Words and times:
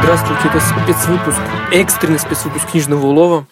Здравствуйте, 0.00 0.48
это 0.48 0.60
спецвыпуск, 0.60 1.40
экстренный 1.72 2.20
спецвыпуск 2.20 2.70
книжного 2.70 3.06
улова. 3.06 3.46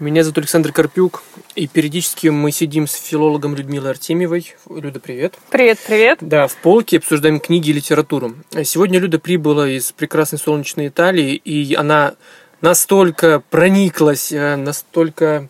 Меня 0.00 0.24
зовут 0.24 0.38
Александр 0.38 0.72
Карпюк, 0.72 1.22
и 1.54 1.68
периодически 1.68 2.26
мы 2.26 2.50
сидим 2.50 2.88
с 2.88 2.94
филологом 2.94 3.54
Людмилой 3.54 3.90
Артемьевой. 3.90 4.52
Люда, 4.68 4.98
привет. 4.98 5.38
Привет, 5.50 5.78
привет. 5.86 6.18
Да, 6.20 6.48
в 6.48 6.56
полке 6.56 6.98
обсуждаем 6.98 7.38
книги 7.38 7.70
и 7.70 7.74
литературу. 7.74 8.34
Сегодня 8.64 8.98
Люда 8.98 9.20
прибыла 9.20 9.68
из 9.68 9.92
прекрасной 9.92 10.40
солнечной 10.40 10.88
Италии, 10.88 11.36
и 11.36 11.74
она 11.76 12.14
настолько 12.62 13.44
прониклась, 13.48 14.32
э, 14.32 14.56
настолько 14.56 15.48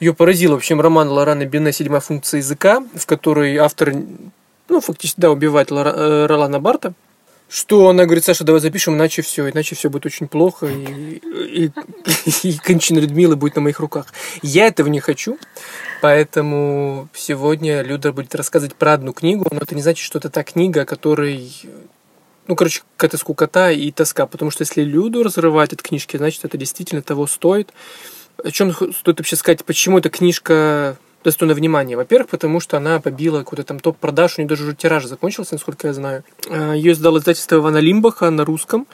ее 0.00 0.14
поразил, 0.14 0.52
в 0.52 0.56
общем, 0.56 0.80
роман 0.80 1.08
Лорана 1.10 1.44
Бене 1.44 1.72
«Седьмая 1.72 2.00
функция 2.00 2.38
языка», 2.38 2.82
в 2.94 3.04
которой 3.04 3.56
автор, 3.58 3.92
ну, 4.72 4.80
фактически, 4.80 5.20
да, 5.20 5.30
убивает 5.30 5.70
э, 5.70 6.26
Ролана 6.26 6.60
Барта 6.60 6.94
что 7.52 7.90
она 7.90 8.06
говорит, 8.06 8.24
Саша, 8.24 8.44
давай 8.44 8.62
запишем, 8.62 8.94
иначе 8.94 9.20
все, 9.20 9.50
иначе 9.50 9.74
все 9.76 9.90
будет 9.90 10.06
очень 10.06 10.26
плохо, 10.26 10.66
и, 10.68 11.20
и, 11.66 11.70
и 12.44 12.56
кончина 12.56 12.98
Людмилы 12.98 13.36
будет 13.36 13.56
на 13.56 13.60
моих 13.60 13.78
руках. 13.78 14.06
Я 14.40 14.68
этого 14.68 14.88
не 14.88 15.00
хочу, 15.00 15.38
поэтому 16.00 17.10
сегодня 17.12 17.82
Люда 17.82 18.10
будет 18.14 18.34
рассказывать 18.34 18.74
про 18.74 18.94
одну 18.94 19.12
книгу, 19.12 19.46
но 19.50 19.58
это 19.58 19.74
не 19.74 19.82
значит, 19.82 20.02
что 20.02 20.18
это 20.18 20.30
та 20.30 20.44
книга, 20.44 20.86
которой 20.86 21.52
ну, 22.46 22.56
короче, 22.56 22.82
какая-то 22.96 23.18
скукота 23.18 23.70
и 23.70 23.90
тоска, 23.90 24.26
потому 24.26 24.50
что 24.50 24.62
если 24.62 24.82
Люду 24.82 25.22
разрывать 25.22 25.74
от 25.74 25.82
книжки, 25.82 26.16
значит, 26.16 26.46
это 26.46 26.56
действительно 26.56 27.02
того 27.02 27.26
стоит. 27.26 27.72
О 28.42 28.50
чем 28.50 28.72
стоит 28.72 29.18
вообще 29.18 29.36
сказать, 29.36 29.62
почему 29.64 29.98
эта 29.98 30.08
книжка 30.08 30.96
достойна 31.24 31.54
внимания. 31.54 31.96
Во-первых, 31.96 32.30
потому 32.30 32.60
что 32.60 32.76
она 32.76 33.00
побила 33.00 33.38
какой-то 33.38 33.64
там 33.64 33.80
топ-продаж, 33.80 34.38
у 34.38 34.40
нее 34.40 34.48
даже 34.48 34.64
уже 34.64 34.74
тираж 34.74 35.06
закончился, 35.06 35.54
насколько 35.54 35.88
я 35.88 35.94
знаю. 35.94 36.24
А, 36.48 36.72
Ее 36.72 36.92
издал 36.92 37.18
издательство 37.18 37.56
Ивана 37.56 37.78
Лимбаха 37.78 38.30
на 38.30 38.44
русском. 38.44 38.86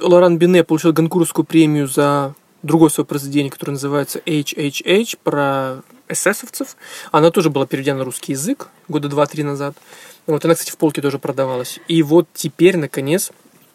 Лоран 0.00 0.38
Бине 0.38 0.64
получил 0.64 0.92
Ганкурскую 0.92 1.44
премию 1.44 1.86
за 1.86 2.34
другое 2.62 2.90
свое 2.90 3.06
произведение, 3.06 3.50
которое 3.50 3.72
называется 3.72 4.20
HHH, 4.20 5.18
про 5.22 5.82
эсэсовцев. 6.08 6.76
Она 7.10 7.30
тоже 7.30 7.50
была 7.50 7.66
переведена 7.66 7.98
на 7.98 8.04
русский 8.04 8.32
язык 8.32 8.68
года 8.88 9.08
два-три 9.08 9.42
назад. 9.42 9.74
Вот 10.26 10.44
она, 10.44 10.54
кстати, 10.54 10.70
в 10.70 10.76
полке 10.76 11.02
тоже 11.02 11.18
продавалась. 11.18 11.80
И 11.88 12.02
вот 12.02 12.28
теперь, 12.32 12.76
наконец, 12.76 13.32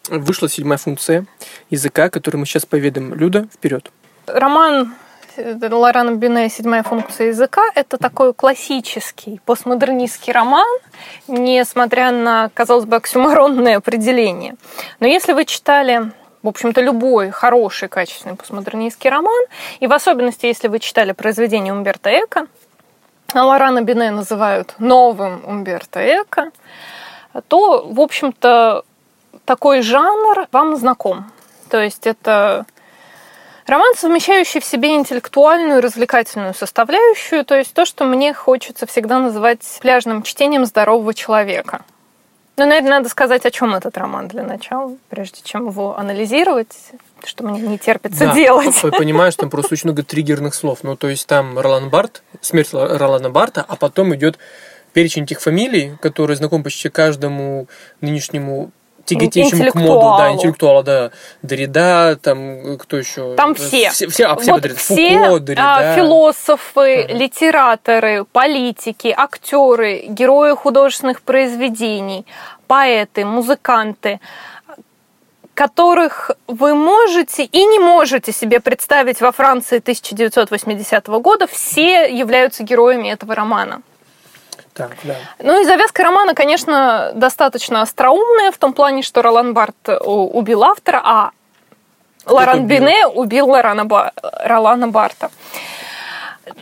вышла 0.08 0.48
седьмая 0.48 0.78
функция 0.78 1.26
языка, 1.70 2.08
которую 2.08 2.40
мы 2.40 2.46
сейчас 2.46 2.64
поведаем. 2.64 3.14
Люда, 3.14 3.48
вперед. 3.52 3.90
Роман 4.26 4.94
Лорана 5.38 6.16
Бюне 6.16 6.48
«Седьмая 6.48 6.82
функция 6.82 7.28
языка»— 7.28 7.62
это 7.74 7.96
такой 7.96 8.34
классический 8.34 9.40
постмодернистский 9.44 10.32
роман, 10.32 10.66
несмотря 11.28 12.10
на, 12.10 12.50
казалось 12.54 12.86
бы, 12.86 12.96
оксюморонное 12.96 13.76
определение. 13.76 14.56
Но 15.00 15.06
если 15.06 15.32
вы 15.32 15.44
читали 15.44 16.12
в 16.42 16.48
общем-то, 16.48 16.80
любой 16.80 17.30
хороший, 17.30 17.88
качественный 17.88 18.36
постмодернистский 18.36 19.10
роман, 19.10 19.44
и 19.80 19.86
в 19.88 19.92
особенности, 19.92 20.46
если 20.46 20.68
вы 20.68 20.78
читали 20.78 21.10
произведение 21.10 21.72
Умберто 21.72 22.10
Эко, 22.10 22.46
а 23.34 23.44
Лорана 23.44 23.82
Бине 23.82 24.12
называют 24.12 24.74
новым 24.78 25.42
Умберто 25.44 26.00
Эко, 26.00 26.52
то, 27.48 27.84
в 27.86 28.00
общем-то, 28.00 28.84
такой 29.44 29.82
жанр 29.82 30.46
вам 30.52 30.76
знаком. 30.76 31.30
То 31.70 31.82
есть 31.82 32.06
это 32.06 32.64
Роман, 33.68 33.94
совмещающий 33.96 34.60
в 34.60 34.64
себе 34.64 34.96
интеллектуальную 34.96 35.78
и 35.78 35.82
развлекательную 35.82 36.54
составляющую, 36.54 37.44
то 37.44 37.54
есть 37.54 37.74
то, 37.74 37.84
что 37.84 38.04
мне 38.04 38.32
хочется 38.32 38.86
всегда 38.86 39.18
называть 39.18 39.60
пляжным 39.82 40.22
чтением 40.22 40.64
здорового 40.64 41.12
человека. 41.12 41.82
Ну, 42.56 42.66
наверное, 42.66 42.98
надо 42.98 43.08
сказать, 43.08 43.44
о 43.46 43.50
чем 43.50 43.74
этот 43.74 43.96
роман 43.98 44.26
для 44.26 44.42
начала, 44.42 44.96
прежде 45.10 45.42
чем 45.44 45.68
его 45.68 45.96
анализировать, 45.96 46.74
что 47.24 47.44
мне 47.44 47.60
не 47.60 47.78
терпится 47.78 48.26
да, 48.26 48.34
делать. 48.34 48.74
Я 48.82 48.90
понимаю, 48.90 49.30
что 49.30 49.42
там 49.42 49.50
просто 49.50 49.74
очень 49.74 49.88
много 49.88 50.02
триггерных 50.02 50.54
слов. 50.54 50.80
Ну, 50.82 50.96
то 50.96 51.08
есть 51.08 51.26
там 51.26 51.56
Ролан 51.58 51.90
Барт, 51.90 52.22
смерть 52.40 52.70
Ролана 52.72 53.30
Барта, 53.30 53.64
а 53.68 53.76
потом 53.76 54.12
идет 54.16 54.38
перечень 54.92 55.26
тех 55.26 55.40
фамилий, 55.40 55.92
которые 56.00 56.36
знакомы 56.36 56.64
почти 56.64 56.88
каждому 56.88 57.68
нынешнему 58.00 58.72
тяготеющим 59.08 59.70
к 59.70 59.74
моду, 59.74 60.16
да, 60.18 60.32
интеллектуала, 60.32 60.82
да, 60.82 61.10
Дорида, 61.42 62.18
там 62.20 62.78
кто 62.78 62.96
еще? 62.96 63.34
Там 63.34 63.54
все. 63.54 63.90
Все, 63.90 64.08
все, 64.08 64.26
а, 64.26 64.36
все, 64.36 64.52
вот 64.52 64.62
Дорида, 64.62 64.78
все 64.78 65.18
Фуко, 65.18 65.40
Дорида. 65.40 65.62
А, 65.64 65.96
философы, 65.96 67.02
ага. 67.02 67.14
литераторы, 67.14 68.24
политики, 68.24 69.14
актеры, 69.16 70.04
герои 70.08 70.54
художественных 70.54 71.22
произведений, 71.22 72.26
поэты, 72.66 73.24
музыканты 73.24 74.20
которых 75.54 76.30
вы 76.46 76.76
можете 76.76 77.42
и 77.42 77.64
не 77.64 77.80
можете 77.80 78.30
себе 78.30 78.60
представить 78.60 79.20
во 79.20 79.32
Франции 79.32 79.78
1980 79.78 81.08
года, 81.08 81.48
все 81.48 82.06
являются 82.16 82.62
героями 82.62 83.08
этого 83.08 83.34
романа. 83.34 83.82
Так, 84.78 84.92
да. 85.02 85.16
Ну 85.40 85.60
и 85.60 85.64
завязка 85.64 86.04
романа, 86.04 86.36
конечно, 86.36 87.10
достаточно 87.14 87.82
остроумная 87.82 88.52
в 88.52 88.58
том 88.58 88.72
плане, 88.72 89.02
что 89.02 89.22
Ролан 89.22 89.52
Барт 89.52 89.74
э, 89.88 89.96
убил 89.98 90.62
автора, 90.62 91.02
а 91.04 91.30
Лоран 92.24 92.60
убил? 92.60 92.78
Бине 92.78 93.06
убил 93.08 93.50
Лорана 93.50 93.84
Ба... 93.84 94.12
Ролана 94.22 94.86
Барта. 94.86 95.32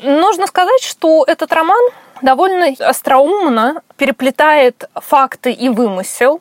Нужно 0.03 0.47
сказать, 0.47 0.83
что 0.83 1.25
этот 1.27 1.53
роман 1.53 1.83
довольно 2.23 2.75
остроумно 2.81 3.83
переплетает 3.99 4.89
факты 4.95 5.53
и 5.53 5.69
вымысел. 5.69 6.41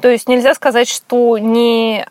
То 0.00 0.08
есть 0.08 0.28
нельзя 0.28 0.54
сказать, 0.54 0.88
что 0.88 1.36
не 1.36 2.06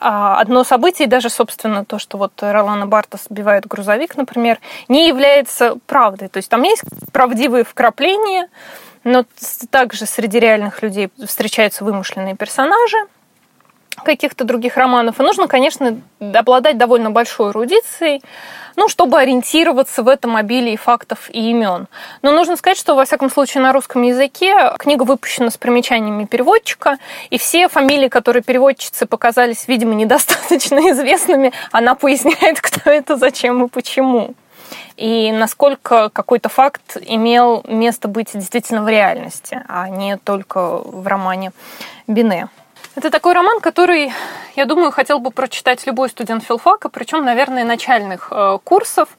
одно 0.00 0.64
событие, 0.64 1.08
даже, 1.08 1.30
собственно, 1.30 1.84
то, 1.84 1.98
что 1.98 2.18
вот 2.18 2.32
Ролана 2.40 2.86
Барта 2.86 3.18
сбивает 3.18 3.66
грузовик, 3.66 4.16
например, 4.16 4.58
не 4.88 5.08
является 5.08 5.76
правдой. 5.86 6.28
То 6.28 6.38
есть 6.38 6.48
там 6.48 6.62
есть 6.62 6.82
правдивые 7.12 7.64
вкрапления, 7.64 8.48
но 9.04 9.24
также 9.70 10.06
среди 10.06 10.40
реальных 10.40 10.82
людей 10.82 11.10
встречаются 11.24 11.84
вымышленные 11.84 12.36
персонажи 12.36 12.96
каких-то 14.04 14.44
других 14.44 14.76
романов. 14.76 15.20
И 15.20 15.22
нужно, 15.22 15.48
конечно, 15.48 16.00
обладать 16.20 16.78
довольно 16.78 17.10
большой 17.10 17.50
эрудицией, 17.50 18.22
ну, 18.76 18.88
чтобы 18.88 19.18
ориентироваться 19.18 20.02
в 20.02 20.08
этом 20.08 20.36
обилии 20.36 20.76
фактов 20.76 21.30
и 21.30 21.50
имен. 21.50 21.88
Но 22.22 22.32
нужно 22.32 22.56
сказать, 22.56 22.78
что, 22.78 22.94
во 22.94 23.04
всяком 23.04 23.30
случае, 23.30 23.62
на 23.62 23.72
русском 23.72 24.02
языке 24.02 24.72
книга 24.78 25.04
выпущена 25.04 25.50
с 25.50 25.56
примечаниями 25.56 26.24
переводчика, 26.24 26.98
и 27.30 27.38
все 27.38 27.68
фамилии, 27.68 28.08
которые 28.08 28.42
переводчицы 28.42 29.06
показались, 29.06 29.66
видимо, 29.66 29.94
недостаточно 29.94 30.78
известными, 30.90 31.52
она 31.72 31.94
поясняет, 31.94 32.60
кто 32.60 32.90
это, 32.90 33.16
зачем 33.16 33.64
и 33.64 33.68
почему 33.68 34.34
и 34.96 35.30
насколько 35.30 36.08
какой-то 36.08 36.48
факт 36.48 36.96
имел 37.00 37.62
место 37.68 38.08
быть 38.08 38.30
действительно 38.32 38.82
в 38.82 38.88
реальности, 38.88 39.62
а 39.68 39.88
не 39.88 40.16
только 40.16 40.78
в 40.78 41.06
романе 41.06 41.52
Бине. 42.06 42.48
Это 42.96 43.10
такой 43.10 43.34
роман, 43.34 43.60
который, 43.60 44.10
я 44.54 44.64
думаю, 44.64 44.90
хотел 44.90 45.18
бы 45.18 45.30
прочитать 45.30 45.86
любой 45.86 46.08
студент 46.08 46.42
филфака, 46.42 46.88
причем, 46.88 47.26
наверное, 47.26 47.62
начальных 47.62 48.28
э, 48.30 48.58
курсов, 48.64 49.10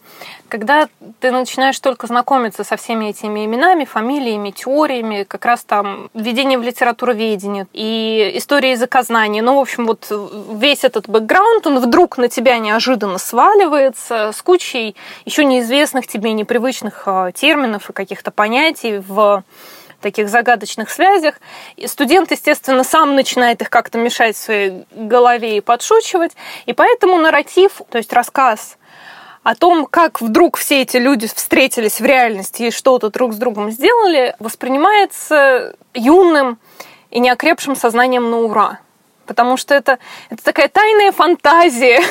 когда 0.47 0.89
ты 1.19 1.29
начинаешь 1.29 1.79
только 1.79 2.07
знакомиться 2.07 2.63
со 2.63 2.75
всеми 2.75 3.05
этими 3.05 3.45
именами, 3.45 3.85
фамилиями, 3.85 4.49
теориями, 4.49 5.25
как 5.27 5.45
раз 5.45 5.63
там 5.63 6.09
введение 6.15 6.57
в 6.57 6.63
литературоведение 6.63 7.67
и 7.71 8.31
история 8.33 8.71
языкознания. 8.71 9.43
Ну, 9.43 9.57
в 9.57 9.59
общем, 9.59 9.85
вот 9.85 10.11
весь 10.55 10.83
этот 10.83 11.07
бэкграунд, 11.07 11.67
он 11.67 11.77
вдруг 11.77 12.17
на 12.17 12.29
тебя 12.29 12.57
неожиданно 12.57 13.19
сваливается 13.19 14.31
с 14.31 14.41
кучей 14.41 14.95
еще 15.25 15.45
неизвестных 15.45 16.07
тебе 16.07 16.33
непривычных 16.33 17.03
э, 17.05 17.31
терминов 17.35 17.91
и 17.91 17.93
каких-то 17.93 18.31
понятий 18.31 19.03
в 19.07 19.43
таких 20.01 20.29
загадочных 20.29 20.89
связях. 20.89 21.39
И 21.75 21.87
студент, 21.87 22.31
естественно, 22.31 22.83
сам 22.83 23.15
начинает 23.15 23.61
их 23.61 23.69
как-то 23.69 23.97
мешать 23.97 24.35
в 24.35 24.39
своей 24.39 24.85
голове 24.91 25.57
и 25.57 25.61
подшучивать. 25.61 26.33
И 26.65 26.73
поэтому 26.73 27.17
нарратив, 27.17 27.81
то 27.89 27.97
есть 27.97 28.13
рассказ 28.13 28.77
о 29.43 29.55
том, 29.55 29.85
как 29.85 30.19
вдруг 30.19 30.57
все 30.57 30.81
эти 30.81 30.97
люди 30.97 31.27
встретились 31.27 32.01
в 32.01 32.05
реальности 32.05 32.63
и 32.63 32.71
что-то 32.71 33.09
друг 33.09 33.33
с 33.33 33.37
другом 33.37 33.71
сделали, 33.71 34.35
воспринимается 34.39 35.75
юным 35.93 36.59
и 37.11 37.19
неокрепшим 37.19 37.75
сознанием 37.75 38.29
на 38.29 38.39
ура 38.39 38.79
потому 39.27 39.57
что 39.57 39.75
это, 39.75 39.99
это 40.29 40.43
такая 40.43 40.69
тайная 40.69 41.11
фантазия. 41.11 42.01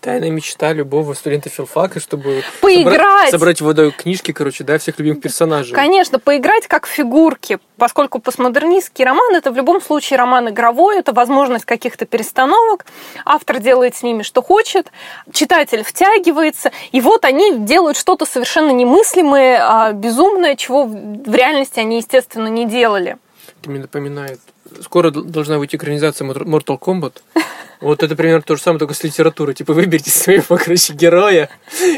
Тайная 0.00 0.30
мечта 0.30 0.72
любого 0.72 1.14
студента 1.14 1.48
филфака, 1.48 2.00
чтобы 2.00 2.42
поиграть. 2.60 3.30
собрать, 3.30 3.30
собрать 3.30 3.60
в 3.60 3.64
водой 3.64 3.90
книжки, 3.92 4.32
короче, 4.32 4.64
да, 4.64 4.78
всех 4.78 4.98
любимых 4.98 5.20
персонажей. 5.20 5.74
Конечно, 5.74 6.18
поиграть 6.18 6.66
как 6.66 6.86
фигурки, 6.86 7.58
поскольку 7.76 8.18
постмодернистский 8.18 9.04
роман 9.04 9.34
это 9.34 9.50
в 9.50 9.56
любом 9.56 9.80
случае 9.80 10.18
роман 10.18 10.48
игровой, 10.50 10.98
это 10.98 11.12
возможность 11.12 11.64
каких-то 11.64 12.06
перестановок, 12.06 12.86
автор 13.24 13.58
делает 13.58 13.96
с 13.96 14.02
ними 14.02 14.22
что 14.22 14.42
хочет, 14.42 14.90
читатель 15.32 15.82
втягивается, 15.82 16.72
и 16.92 17.00
вот 17.00 17.24
они 17.24 17.58
делают 17.58 17.96
что-то 17.96 18.26
совершенно 18.26 18.70
немыслимое, 18.70 19.60
а 19.62 19.92
безумное, 19.92 20.56
чего 20.56 20.84
в 20.84 21.34
реальности 21.34 21.80
они, 21.80 21.98
естественно, 21.98 22.48
не 22.48 22.66
делали. 22.66 23.16
Это 23.60 23.70
мне 23.70 23.80
напоминает. 23.80 24.40
Скоро 24.82 25.10
должна 25.10 25.58
выйти 25.58 25.76
экранизация 25.76 26.26
Mortal 26.28 26.78
Kombat. 26.78 27.14
Вот 27.80 28.04
это 28.04 28.14
примерно 28.14 28.42
то 28.42 28.54
же 28.54 28.62
самое, 28.62 28.78
только 28.78 28.94
с 28.94 29.02
литературой. 29.02 29.56
Типа 29.56 29.72
выберите 29.72 30.10
своего, 30.10 30.56
короче, 30.64 30.92
героя 30.92 31.50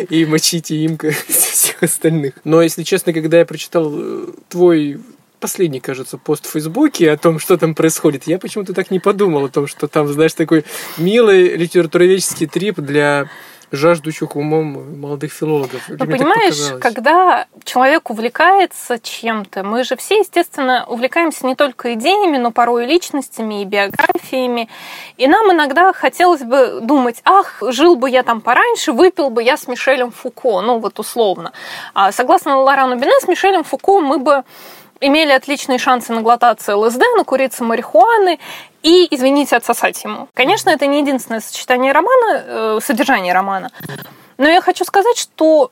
и 0.08 0.24
мочите 0.24 0.76
им 0.76 0.98
всех 1.28 1.82
остальных. 1.82 2.34
Но, 2.44 2.62
если 2.62 2.84
честно, 2.84 3.12
когда 3.12 3.38
я 3.38 3.44
прочитал 3.44 3.92
э, 3.94 4.26
твой 4.48 4.98
последний, 5.40 5.80
кажется, 5.80 6.16
пост 6.16 6.46
в 6.46 6.52
Фейсбуке 6.52 7.10
о 7.10 7.18
том, 7.18 7.38
что 7.38 7.58
там 7.58 7.74
происходит, 7.74 8.26
я 8.26 8.38
почему-то 8.38 8.72
так 8.72 8.90
не 8.90 8.98
подумал 8.98 9.44
о 9.44 9.48
том, 9.50 9.66
что 9.66 9.88
там, 9.88 10.08
знаешь, 10.08 10.32
такой 10.32 10.64
милый 10.96 11.54
литературоведческий 11.54 12.46
трип 12.46 12.80
для 12.80 13.28
жаждущих 13.74 14.36
умом 14.36 15.00
молодых 15.00 15.32
филологов. 15.32 15.82
Ну, 15.88 15.98
понимаешь, 15.98 16.80
когда 16.80 17.46
человек 17.64 18.10
увлекается 18.10 18.98
чем-то, 18.98 19.62
мы 19.62 19.84
же 19.84 19.96
все, 19.96 20.18
естественно, 20.18 20.84
увлекаемся 20.86 21.46
не 21.46 21.54
только 21.54 21.94
идеями, 21.94 22.36
но 22.36 22.50
порой 22.50 22.84
и 22.84 22.88
личностями, 22.88 23.62
и 23.62 23.64
биографиями. 23.64 24.68
И 25.16 25.26
нам 25.26 25.52
иногда 25.52 25.92
хотелось 25.92 26.42
бы 26.42 26.80
думать, 26.80 27.20
ах, 27.24 27.62
жил 27.68 27.96
бы 27.96 28.10
я 28.10 28.22
там 28.22 28.40
пораньше, 28.40 28.92
выпил 28.92 29.30
бы 29.30 29.42
я 29.42 29.56
с 29.56 29.68
Мишелем 29.68 30.10
Фуко, 30.10 30.60
ну 30.60 30.78
вот 30.78 30.98
условно. 30.98 31.52
А 31.94 32.12
согласно 32.12 32.60
Лорану 32.60 32.96
Бене, 32.96 33.18
с 33.20 33.28
Мишелем 33.28 33.64
Фуко 33.64 34.00
мы 34.00 34.18
бы 34.18 34.44
имели 35.00 35.32
отличные 35.32 35.78
шансы 35.78 36.12
наглотаться 36.12 36.76
ЛСД, 36.76 37.02
накуриться 37.16 37.64
марихуаны 37.64 38.38
и, 38.84 39.08
извините, 39.10 39.56
отсосать 39.56 40.04
ему. 40.04 40.28
Конечно, 40.34 40.70
это 40.70 40.86
не 40.86 41.00
единственное 41.00 41.40
сочетание 41.40 41.92
романа, 41.92 42.44
э, 42.46 42.78
содержание 42.82 43.32
романа. 43.32 43.70
Но 44.36 44.46
я 44.46 44.60
хочу 44.60 44.84
сказать, 44.84 45.16
что 45.16 45.70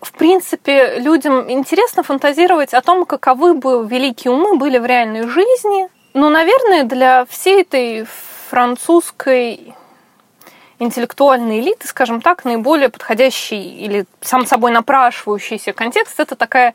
в 0.00 0.12
принципе, 0.12 0.98
людям 0.98 1.50
интересно 1.50 2.02
фантазировать 2.02 2.72
о 2.72 2.80
том, 2.80 3.04
каковы 3.04 3.52
бы 3.52 3.86
великие 3.86 4.32
умы 4.32 4.56
были 4.56 4.78
в 4.78 4.86
реальной 4.86 5.28
жизни. 5.28 5.88
Но, 6.14 6.30
наверное, 6.30 6.84
для 6.84 7.26
всей 7.26 7.60
этой 7.62 8.06
французской 8.48 9.74
интеллектуальной 10.78 11.60
элиты, 11.60 11.86
скажем 11.86 12.22
так, 12.22 12.46
наиболее 12.46 12.88
подходящий 12.88 13.60
или 13.60 14.06
сам 14.22 14.46
собой 14.46 14.70
напрашивающийся 14.70 15.74
контекст– 15.74 16.14
это 16.18 16.34
такая 16.34 16.74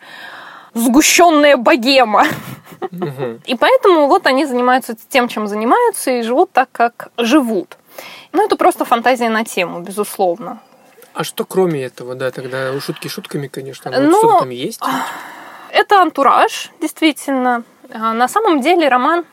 сгущенная 0.76 1.58
богема. 1.58 2.26
И 3.46 3.56
поэтому 3.56 4.08
вот 4.08 4.28
они 4.28 4.46
занимаются 4.46 4.96
тем, 5.10 5.28
чем 5.28 5.48
занимаются, 5.48 6.12
и 6.12 6.22
живут 6.22 6.52
так, 6.52 6.70
как 6.72 7.10
живут. 7.18 7.78
Ну, 8.32 8.46
это 8.46 8.58
просто 8.58 8.86
фантазия 8.86 9.30
на 9.30 9.44
тему, 9.44 9.80
безусловно. 9.80 10.60
А 11.14 11.24
что 11.24 11.46
кроме 11.46 11.84
этого, 11.86 12.14
да, 12.14 12.30
тогда 12.30 12.78
шутки 12.80 13.08
шутками, 13.08 13.48
конечно, 13.48 13.90
но 13.90 14.00
ну, 14.02 14.18
что 14.18 14.40
там 14.40 14.50
есть? 14.50 14.82
Это 15.72 16.02
антураж, 16.02 16.72
действительно. 16.82 17.64
А 17.92 18.14
на 18.14 18.28
самом 18.28 18.62
деле 18.62 18.90
роман 18.90 19.26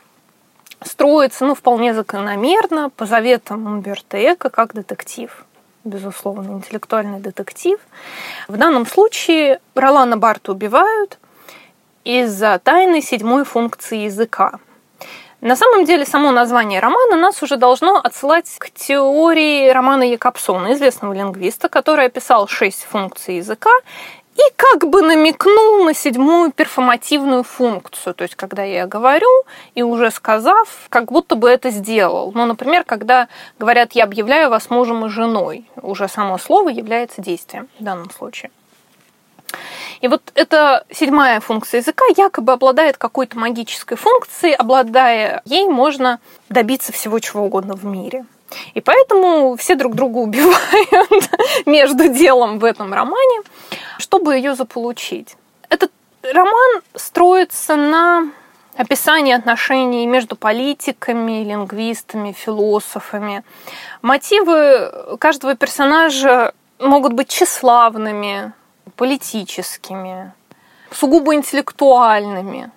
строится, 0.85 1.45
ну, 1.45 1.55
вполне 1.55 1.93
закономерно, 1.93 2.91
по 2.91 3.05
заветам 3.07 3.67
Умберто 3.67 4.17
Эко, 4.17 4.49
как 4.49 4.75
детектив 4.75 5.45
безусловно, 5.85 6.53
интеллектуальный 6.53 7.21
детектив. 7.21 7.79
В 8.49 8.57
данном 8.57 8.87
случае 8.87 9.61
Ролана 9.75 10.17
Барта 10.17 10.53
убивают, 10.53 11.19
из-за 12.05 12.59
тайны 12.59 13.01
седьмой 13.01 13.45
функции 13.45 14.05
языка. 14.05 14.59
На 15.41 15.57
самом 15.57 15.85
деле, 15.85 16.05
само 16.05 16.31
название 16.31 16.79
романа 16.79 17.17
нас 17.17 17.43
уже 17.43 17.57
должно 17.57 17.97
отсылать 17.97 18.49
к 18.59 18.71
теории 18.71 19.71
романа 19.71 20.05
Якобсона, 20.05 20.73
известного 20.75 21.13
лингвиста, 21.15 21.69
который 21.69 22.07
описал 22.07 22.47
шесть 22.47 22.85
функций 22.85 23.39
языка 23.39 23.73
и 24.37 24.41
как 24.57 24.89
бы 24.89 25.03
намекнул 25.03 25.85
на 25.85 25.95
седьмую 25.95 26.53
перформативную 26.53 27.43
функцию. 27.43 28.15
То 28.15 28.23
есть, 28.23 28.37
когда 28.37 28.63
я 28.63 28.87
говорю 28.87 29.29
и 29.75 29.83
уже 29.83 30.11
сказав, 30.11 30.69
как 30.89 31.11
будто 31.11 31.35
бы 31.35 31.51
это 31.51 31.71
сделал. 31.71 32.31
Ну, 32.35 32.47
например, 32.47 32.85
когда 32.85 33.29
говорят 33.59 33.93
«я 33.93 34.05
объявляю 34.05 34.49
вас 34.49 34.71
мужем 34.71 35.05
и 35.07 35.09
женой», 35.09 35.67
уже 35.83 36.09
само 36.09 36.39
слово 36.39 36.69
является 36.69 37.21
действием 37.21 37.69
в 37.79 37.85
данном 37.85 38.11
случае. 38.11 38.51
И 40.01 40.09
вот 40.09 40.33
эта 40.35 40.85
седьмая 40.91 41.41
функция 41.41 41.81
языка 41.81 42.05
якобы 42.17 42.53
обладает 42.53 42.97
какой-то 42.97 43.39
магической 43.39 43.97
функцией, 43.97 44.55
обладая 44.55 45.43
ей 45.45 45.69
можно 45.69 46.21
добиться 46.49 46.93
всего 46.93 47.19
чего 47.21 47.45
угодно 47.45 47.75
в 47.75 47.85
мире. 47.85 48.25
И 48.75 48.81
поэтому 48.81 49.57
все 49.57 49.75
друг 49.75 49.95
друга 49.95 50.19
убивают 50.19 51.31
между 51.67 52.09
делом 52.09 52.59
в 52.59 52.65
этом 52.65 52.93
романе, 52.93 53.41
чтобы 53.99 54.37
ее 54.37 54.55
заполучить. 54.55 55.37
Этот 55.69 55.91
роман 56.23 56.83
строится 56.95 57.77
на 57.77 58.31
описании 58.77 59.35
отношений 59.35 60.07
между 60.07 60.37
политиками, 60.37 61.45
лингвистами, 61.45 62.33
философами. 62.33 63.45
Мотивы 64.01 65.17
каждого 65.19 65.55
персонажа 65.55 66.55
могут 66.79 67.13
быть 67.13 67.29
тщеславными, 67.29 68.53
политическими, 68.97 70.33
сугубо 70.91 71.35
интеллектуальными. 71.35 72.71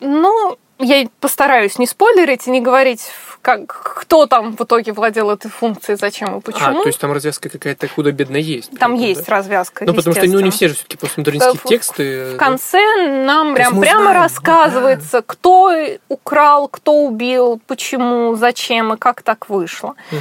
Но 0.00 0.56
я 0.78 1.08
постараюсь 1.20 1.78
не 1.78 1.86
спойлерить 1.86 2.46
и 2.46 2.50
не 2.50 2.60
говорить, 2.60 3.08
как, 3.44 3.66
кто 3.66 4.26
там 4.26 4.56
в 4.56 4.60
итоге 4.62 4.92
владел 4.92 5.30
этой 5.30 5.50
функцией, 5.50 5.98
зачем 5.98 6.38
и 6.38 6.40
почему. 6.40 6.80
А, 6.80 6.82
то 6.82 6.88
есть 6.88 6.98
там 6.98 7.12
развязка 7.12 7.48
какая-то 7.48 7.86
худо-бедно 7.88 8.36
есть. 8.36 8.70
Там 8.78 8.94
есть 8.94 9.26
да? 9.26 9.36
развязка, 9.36 9.84
Ну, 9.84 9.94
потому 9.94 10.16
что 10.16 10.26
ну, 10.26 10.40
не 10.40 10.50
все 10.50 10.68
же 10.68 10.74
все-таки 10.74 10.96
постмодернистские 10.96 11.60
в, 11.60 11.64
тексты. 11.64 12.24
В 12.34 12.36
конце 12.38 12.80
нам 13.06 13.54
прям 13.54 13.80
прямо 13.80 14.02
знаем, 14.02 14.18
рассказывается, 14.18 15.18
да. 15.18 15.24
кто 15.26 15.72
украл, 16.08 16.68
кто 16.68 17.04
убил, 17.04 17.60
почему, 17.66 18.34
зачем 18.34 18.94
и 18.94 18.96
как 18.96 19.22
так 19.22 19.48
вышло. 19.50 19.94
Угу. 20.10 20.20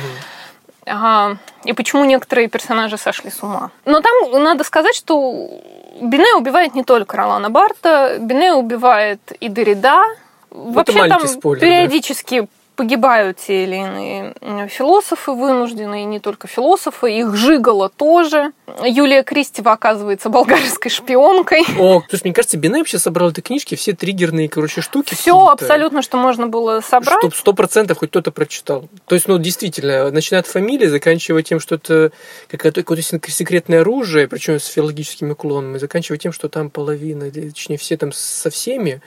Ага. 0.86 1.38
И 1.64 1.74
почему 1.74 2.06
некоторые 2.06 2.48
персонажи 2.48 2.98
сошли 2.98 3.30
с 3.30 3.42
ума. 3.42 3.72
Но 3.86 4.02
там 4.02 4.44
надо 4.44 4.64
сказать, 4.64 4.96
что 4.96 5.50
Бине 6.02 6.36
убивает 6.36 6.76
не 6.76 6.84
только 6.84 7.18
Ролана 7.18 7.50
Барта, 7.50 8.18
Бине 8.20 8.54
убивает 8.54 9.32
и 9.40 9.50
Дорида. 9.50 10.04
Вообще 10.50 11.08
там 11.08 11.28
спойлер, 11.28 11.62
периодически 11.62 12.42
да? 12.42 12.48
Погибают 12.76 13.38
те 13.38 13.64
или 13.64 13.76
иные 13.76 14.68
философы 14.68 15.32
вынужденные, 15.32 16.06
не 16.06 16.20
только 16.20 16.48
философы, 16.48 17.12
их 17.12 17.36
жигало 17.36 17.90
тоже. 17.90 18.52
Юлия 18.84 19.24
Кристева 19.24 19.74
оказывается 19.74 20.30
болгарской 20.30 20.90
шпионкой. 20.90 21.66
О, 21.78 22.02
слушай, 22.10 22.24
мне 22.26 22.34
кажется, 22.34 22.58
Бине 22.58 22.80
вообще 22.80 22.98
собрал 23.00 23.30
эти 23.30 23.42
книжки, 23.42 23.76
все 23.76 23.94
триггерные, 23.94 24.50
короче, 24.50 24.82
штуки. 24.82 25.14
Все 25.14 25.48
абсолютно, 25.48 26.02
что 26.02 26.18
можно 26.18 26.48
было 26.48 26.82
собрать. 26.82 27.20
Чтоб 27.20 27.36
сто 27.36 27.54
процентов 27.54 28.00
хоть 28.00 28.10
кто-то 28.10 28.32
прочитал. 28.32 28.90
То 29.06 29.16
есть, 29.16 29.28
ну, 29.28 29.38
действительно, 29.38 30.10
начиная 30.12 30.42
от 30.42 30.48
фамилии, 30.48 30.88
заканчивая 30.88 31.44
тем, 31.44 31.60
что 31.60 31.76
это 31.76 32.12
какое-то, 32.48 32.82
какое-то 32.82 33.04
секретное 33.32 33.82
оружие, 33.82 34.28
причем 34.28 34.60
с 34.60 34.66
филологическими 34.68 35.32
уклонами, 35.32 35.78
заканчивая 35.78 36.18
тем, 36.18 36.32
что 36.32 36.50
там 36.50 36.70
половина, 36.70 37.30
точнее, 37.32 37.78
все 37.78 37.98
там 37.98 38.12
со 38.12 38.50
всеми, 38.50 39.02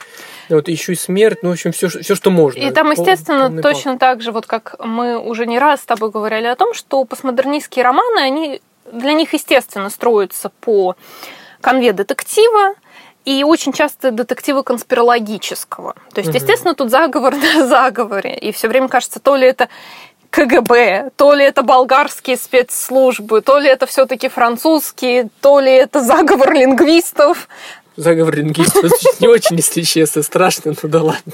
вот 0.48 0.68
еще 0.68 0.92
и 0.92 0.96
смерть, 0.96 1.38
ну, 1.42 1.50
в 1.50 1.52
общем, 1.52 1.72
все, 1.72 1.88
все 1.88 2.14
что 2.14 2.30
можно. 2.30 2.60
И 2.60 2.70
там, 2.70 2.90
естественно, 2.90 3.55
точно 3.62 3.92
пак. 3.92 4.00
так 4.00 4.22
же, 4.22 4.32
вот 4.32 4.46
как 4.46 4.76
мы 4.84 5.18
уже 5.18 5.46
не 5.46 5.58
раз 5.58 5.82
с 5.82 5.84
тобой 5.84 6.10
говорили 6.10 6.46
о 6.46 6.56
том, 6.56 6.74
что 6.74 7.04
постмодернистские 7.04 7.84
романы, 7.84 8.20
они 8.20 8.60
для 8.92 9.12
них, 9.12 9.32
естественно, 9.32 9.90
строятся 9.90 10.50
по 10.60 10.96
конве 11.60 11.92
детектива, 11.92 12.74
и 13.24 13.42
очень 13.42 13.72
часто 13.72 14.12
детектива 14.12 14.62
конспирологического. 14.62 15.94
То 16.14 16.20
есть, 16.20 16.30
угу. 16.30 16.38
естественно, 16.38 16.74
тут 16.74 16.90
заговор 16.90 17.34
на 17.34 17.66
заговоре. 17.66 18.36
И 18.38 18.52
все 18.52 18.68
время 18.68 18.88
кажется, 18.88 19.18
то 19.18 19.34
ли 19.34 19.48
это 19.48 19.68
КГБ, 20.30 21.10
то 21.16 21.34
ли 21.34 21.44
это 21.44 21.62
болгарские 21.62 22.36
спецслужбы, 22.36 23.40
то 23.40 23.58
ли 23.58 23.68
это 23.68 23.86
все-таки 23.86 24.28
французские, 24.28 25.28
то 25.40 25.60
ли 25.60 25.72
это 25.72 26.02
заговор 26.02 26.52
лингвистов. 26.52 27.48
Заговор 27.96 28.36
лингвистов 28.36 28.92
не 29.20 29.26
очень, 29.28 29.56
если 29.56 29.82
честно, 29.82 30.22
страшно, 30.22 30.74
ну 30.80 30.88
да 30.88 31.02
ладно. 31.02 31.32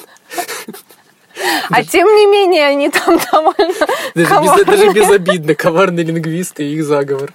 А 1.71 1.85
тем 1.85 2.07
не 2.09 2.27
менее, 2.27 2.67
они 2.67 2.91
там 2.91 3.19
довольно 3.33 3.87
даже, 4.15 4.41
без, 4.43 4.65
даже 4.65 4.89
безобидно, 4.93 5.55
коварные 5.55 6.05
лингвисты 6.05 6.65
и 6.65 6.75
их 6.75 6.85
заговор. 6.85 7.33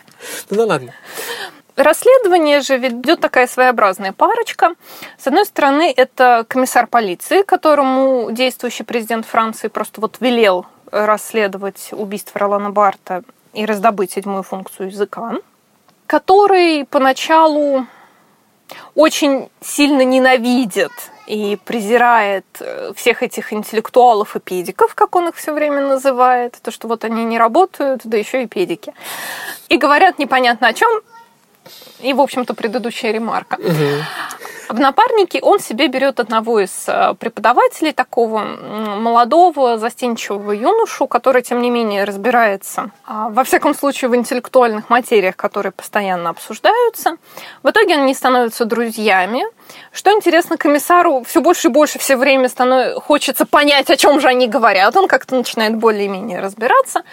Ну 0.50 0.58
да 0.58 0.66
ладно. 0.66 0.94
Расследование 1.76 2.62
же 2.62 2.78
ведет 2.78 3.20
такая 3.20 3.46
своеобразная 3.46 4.12
парочка. 4.12 4.74
С 5.20 5.28
одной 5.28 5.46
стороны, 5.46 5.94
это 5.96 6.44
комиссар 6.48 6.88
полиции, 6.88 7.44
которому 7.44 8.32
действующий 8.32 8.84
президент 8.84 9.28
Франции 9.28 9.68
просто 9.68 10.02
вот 10.02 10.18
велел 10.20 10.66
расследовать 10.92 11.90
убийство 11.92 12.40
Ролана 12.40 12.72
Барта 12.72 13.24
и 13.54 13.66
раздобыть 13.66 14.14
седьмую 14.14 14.42
функцию 14.42 14.90
языка, 14.90 15.36
который 16.08 16.86
поначалу 16.86 17.86
очень 18.96 19.50
сильно 19.62 20.04
ненавидит 20.04 20.92
и 21.27 21.57
презирает 21.65 22.46
э, 22.60 22.93
всех 22.96 23.22
этих 23.22 23.53
интеллектуалов 23.53 24.36
и 24.36 24.39
педиков, 24.39 24.96
как 24.96 25.15
он 25.15 25.27
их 25.27 25.36
все 25.36 25.53
время 25.53 25.81
называет, 25.81 26.57
то, 26.62 26.72
что 26.72 26.88
вот 26.88 27.03
они 27.03 27.25
не 27.25 27.38
работают, 27.38 28.01
да 28.05 28.17
еще 28.17 28.43
и 28.43 28.48
педики. 28.48 28.93
И 29.69 29.77
говорят 29.77 30.19
непонятно 30.19 30.67
о 30.69 30.74
чем, 30.74 30.89
И, 32.00 32.13
в 32.13 32.22
общем-то, 32.22 32.53
предыдущая 32.53 33.12
ремарка. 33.12 33.57
В 34.69 34.79
напарнике 34.79 35.39
он 35.41 35.59
себе 35.59 35.88
берет 35.88 36.19
одного 36.19 36.59
из 36.59 36.86
э, 36.88 37.13
преподавателей, 37.17 37.93
такого 37.93 38.39
молодого, 38.39 39.77
застенчивого 39.77 40.51
юношу, 40.51 41.07
который, 41.07 41.41
тем 41.41 41.62
не 41.62 41.69
менее, 41.69 42.03
разбирается, 42.03 42.91
а, 43.05 43.29
во 43.29 43.43
всяком 43.43 43.74
случае, 43.74 44.09
в 44.09 44.15
интеллектуальных 44.15 44.89
материях, 44.89 45.38
которые 45.38 45.71
постоянно 45.71 46.29
обсуждаются. 46.29 47.17
В 47.63 47.69
итоге 47.69 47.95
они 47.95 48.13
становятся 48.13 48.65
друзьями. 48.65 49.43
Что 49.93 50.12
интересно, 50.12 50.57
комиссару 50.57 51.24
все 51.25 51.41
больше 51.41 51.69
и 51.69 51.71
больше 51.71 51.97
все 51.97 52.17
время 52.17 52.50
становится, 52.50 53.00
хочется 53.00 53.45
понять, 53.45 53.89
о 53.89 53.95
чем 53.95 54.19
же 54.19 54.27
они 54.27 54.47
говорят. 54.47 54.95
Он 54.97 55.07
как-то 55.07 55.36
начинает 55.36 55.77
более-менее 55.77 56.41
разбираться. 56.41 57.03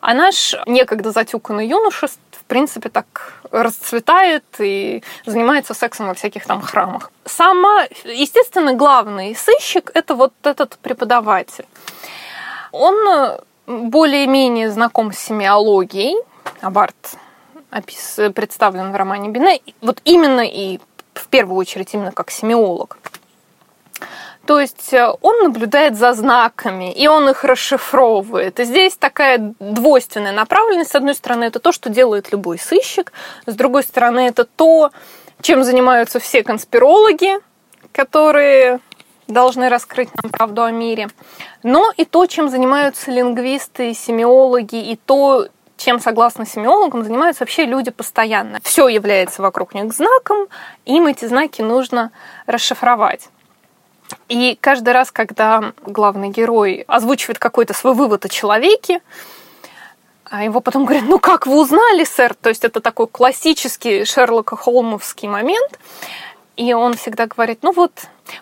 А 0.00 0.14
наш 0.14 0.54
некогда 0.66 1.10
затюканный 1.10 1.66
юноша 1.66 2.06
принципе, 2.50 2.88
так 2.88 3.32
расцветает 3.52 4.44
и 4.58 5.02
занимается 5.24 5.72
сексом 5.74 6.08
во 6.08 6.14
всяких 6.14 6.46
там 6.46 6.60
храмах. 6.60 7.12
Сама, 7.24 7.86
естественно, 8.04 8.74
главный 8.74 9.34
сыщик– 9.34 9.90
это 9.94 10.14
вот 10.14 10.32
этот 10.42 10.78
преподаватель. 10.82 11.66
Он 12.72 12.94
э, 13.08 13.38
более-менее 13.66 14.70
знаком 14.70 15.12
с 15.12 15.18
семиологией. 15.18 16.16
Абарт 16.60 17.16
представлен 18.34 18.92
в 18.92 18.96
романе 18.96 19.28
Бине. 19.28 19.60
Вот 19.80 20.00
именно 20.04 20.44
и 20.44 20.80
в 21.14 21.28
первую 21.28 21.56
очередь 21.56 21.94
именно 21.94 22.12
как 22.12 22.30
семиолог. 22.30 22.98
То 24.50 24.58
есть 24.58 24.92
э, 24.92 25.14
он 25.20 25.44
наблюдает 25.44 25.96
за 25.96 26.12
знаками, 26.12 26.92
и 26.92 27.06
он 27.06 27.30
их 27.30 27.44
расшифровывает. 27.44 28.58
И 28.58 28.64
здесь 28.64 28.96
такая 28.96 29.54
двойственная 29.60 30.32
направленность. 30.32 30.90
С 30.90 30.96
одной 30.96 31.14
стороны, 31.14 31.44
это 31.44 31.60
то, 31.60 31.70
что 31.70 31.88
делает 31.88 32.32
любой 32.32 32.58
сыщик. 32.58 33.12
С 33.46 33.54
другой 33.54 33.84
стороны, 33.84 34.26
это 34.26 34.44
то, 34.44 34.90
чем 35.40 35.62
занимаются 35.62 36.18
все 36.18 36.42
конспирологи, 36.42 37.34
которые 37.92 38.80
должны 39.28 39.68
раскрыть 39.68 40.08
нам 40.20 40.32
правду 40.32 40.64
о 40.64 40.72
мире. 40.72 41.10
Но 41.62 41.92
и 41.96 42.04
то, 42.04 42.26
чем 42.26 42.48
занимаются 42.48 43.12
лингвисты, 43.12 43.94
семиологи, 43.94 44.90
и 44.90 44.96
то, 44.96 45.46
чем, 45.76 46.00
согласно 46.00 46.44
семиологам, 46.44 47.04
занимаются 47.04 47.44
вообще 47.44 47.66
люди 47.66 47.92
постоянно. 47.92 48.58
Все 48.64 48.88
является 48.88 49.42
вокруг 49.42 49.74
них 49.74 49.92
знаком, 49.92 50.48
им 50.86 51.06
эти 51.06 51.26
знаки 51.26 51.62
нужно 51.62 52.10
расшифровать. 52.46 53.28
И 54.28 54.56
каждый 54.60 54.92
раз, 54.92 55.10
когда 55.10 55.72
главный 55.84 56.30
герой 56.30 56.84
озвучивает 56.86 57.38
какой-то 57.38 57.74
свой 57.74 57.94
вывод 57.94 58.24
о 58.24 58.28
человеке, 58.28 59.00
а 60.24 60.44
его 60.44 60.60
потом 60.60 60.84
говорят, 60.84 61.04
ну 61.08 61.18
как 61.18 61.46
вы 61.46 61.60
узнали, 61.60 62.04
сэр? 62.04 62.34
То 62.34 62.50
есть 62.50 62.64
это 62.64 62.80
такой 62.80 63.08
классический 63.08 64.04
Шерлока 64.04 64.56
Холмовский 64.56 65.28
момент. 65.28 65.78
И 66.60 66.74
он 66.74 66.92
всегда 66.92 67.26
говорит, 67.26 67.60
ну 67.62 67.72
вот, 67.72 67.90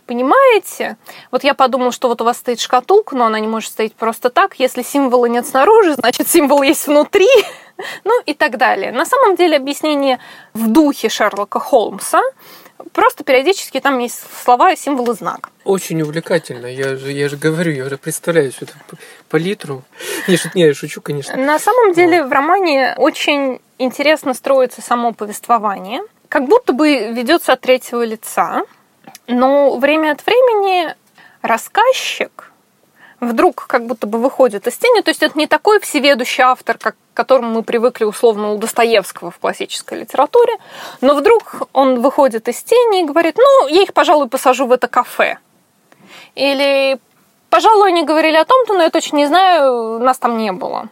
понимаете, 0.07 0.97
вот 1.31 1.45
я 1.45 1.55
подумал, 1.55 1.93
что 1.93 2.09
вот 2.09 2.21
у 2.21 2.25
вас 2.25 2.39
стоит 2.39 2.59
шкатулка, 2.59 3.15
но 3.15 3.27
она 3.27 3.39
не 3.39 3.47
может 3.47 3.71
стоять 3.71 3.95
просто 3.95 4.29
так. 4.29 4.57
Если 4.59 4.83
символа 4.83 5.27
нет 5.27 5.47
снаружи, 5.47 5.95
значит 5.95 6.27
символ 6.27 6.63
есть 6.63 6.89
внутри. 6.89 7.29
ну 8.05 8.21
и 8.27 8.35
так 8.35 8.59
далее. 8.59 8.91
На 8.91 9.07
самом 9.07 9.37
деле 9.37 9.57
объяснение 9.57 10.19
в 10.53 10.67
духе 10.67 11.09
Шерлока 11.09 11.61
Холмса, 11.61 12.21
Просто 12.93 13.25
периодически 13.25 13.81
там 13.81 13.99
есть 13.99 14.23
слова, 14.45 14.75
символы, 14.77 15.15
знак. 15.15 15.51
Очень 15.65 16.01
увлекательно. 16.03 16.67
Я 16.67 16.97
же, 16.97 17.11
я 17.11 17.29
же 17.29 17.37
говорю, 17.37 17.73
я 17.73 17.85
уже 17.85 17.99
представляю 17.99 18.53
всю 18.53 18.67
эту 18.67 18.75
палитру. 19.29 19.83
Не, 20.29 20.37
шут, 20.37 20.55
не, 20.55 20.63
я 20.63 20.75
шучу, 20.75 21.01
конечно. 21.01 21.37
На 21.37 21.59
самом 21.59 21.93
деле 21.93 22.25
в 22.25 22.31
романе 22.31 22.95
очень 22.97 23.61
интересно 23.79 24.33
строится 24.33 24.81
само 24.81 25.13
повествование. 25.13 26.03
Как 26.29 26.47
будто 26.47 26.73
бы 26.73 27.13
ведется 27.13 27.55
от 27.55 27.61
третьего 27.61 28.05
лица, 28.05 28.63
но 29.27 29.77
время 29.79 30.13
от 30.13 30.25
времени 30.27 30.95
рассказчик 31.43 32.53
вдруг 33.21 33.67
как 33.67 33.87
будто 33.87 34.07
бы 34.07 34.19
выходит 34.19 34.67
из 34.67 34.77
тени. 34.77 35.01
То 35.01 35.11
есть 35.11 35.23
это 35.23 35.39
не 35.39 35.47
такой 35.47 35.81
всеведущий 35.81 36.43
автор, 36.43 36.79
как, 36.79 36.95
к 36.95 37.17
которому 37.17 37.51
мы 37.51 37.63
привыкли 37.63 38.05
условно 38.05 38.53
у 38.53 38.59
Достоевского 38.59 39.31
в 39.31 39.39
классической 39.39 40.01
литературе, 40.01 40.57
но 41.01 41.15
вдруг 41.15 41.69
он 41.73 42.01
выходит 42.01 42.49
из 42.49 42.63
тени 42.63 43.03
и 43.03 43.07
говорит, 43.07 43.37
ну, 43.39 43.69
я 43.69 43.83
их, 43.83 43.93
пожалуй, 43.93 44.29
посажу 44.29 44.67
в 44.67 44.73
это 44.73 44.87
кафе. 44.87 45.39
Или, 46.35 46.99
пожалуй, 47.51 47.89
они 47.89 48.05
говорили 48.05 48.37
о 48.37 48.45
том-то, 48.45 48.75
но 48.75 48.83
я 48.83 48.91
точно 48.91 49.17
не 49.17 49.27
знаю, 49.27 49.99
нас 49.99 50.19
там 50.19 50.37
не 50.37 50.53
было. 50.53 50.89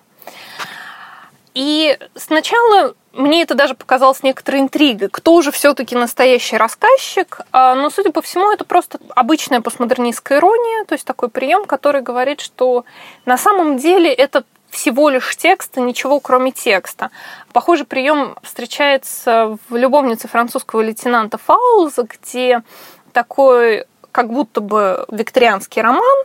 И 1.55 1.97
сначала 2.15 2.95
мне 3.17 3.43
это 3.43 3.55
даже 3.55 3.75
показалось 3.75 4.23
некоторой 4.23 4.61
интригой. 4.61 5.09
Кто 5.09 5.43
же 5.43 5.51
все-таки 5.51 5.97
настоящий 5.97 6.57
рассказчик? 6.57 7.41
А, 7.53 7.75
но, 7.75 7.91
судя 7.91 8.13
по 8.13 8.23
всему, 8.23 8.51
это 8.53 8.65
просто 8.65 8.99
обычная 9.15 9.61
постмодернистская 9.61 10.39
ирония, 10.39 10.85
то 10.85 10.95
есть 10.95 11.05
такой 11.05 11.29
прием, 11.29 11.65
который 11.65 12.03
говорит, 12.03 12.41
что 12.41 12.85
на 13.25 13.39
самом 13.39 13.79
деле 13.79 14.13
это 14.13 14.45
всего 14.71 15.09
лишь 15.09 15.37
текст, 15.37 15.79
и 15.79 15.81
ничего 15.81 16.21
кроме 16.21 16.53
текста. 16.53 17.11
Похожий 17.53 17.87
прием 17.87 18.37
встречается 18.43 19.57
в 19.69 19.77
«Любовнице 19.77 20.29
французского 20.29 20.83
лейтенанта 20.83 21.39
Фауза», 21.39 22.03
где 22.03 22.63
такой 23.13 23.87
как 24.13 24.31
будто 24.31 24.61
бы 24.61 25.07
викторианский 25.11 25.83
роман, 25.83 26.25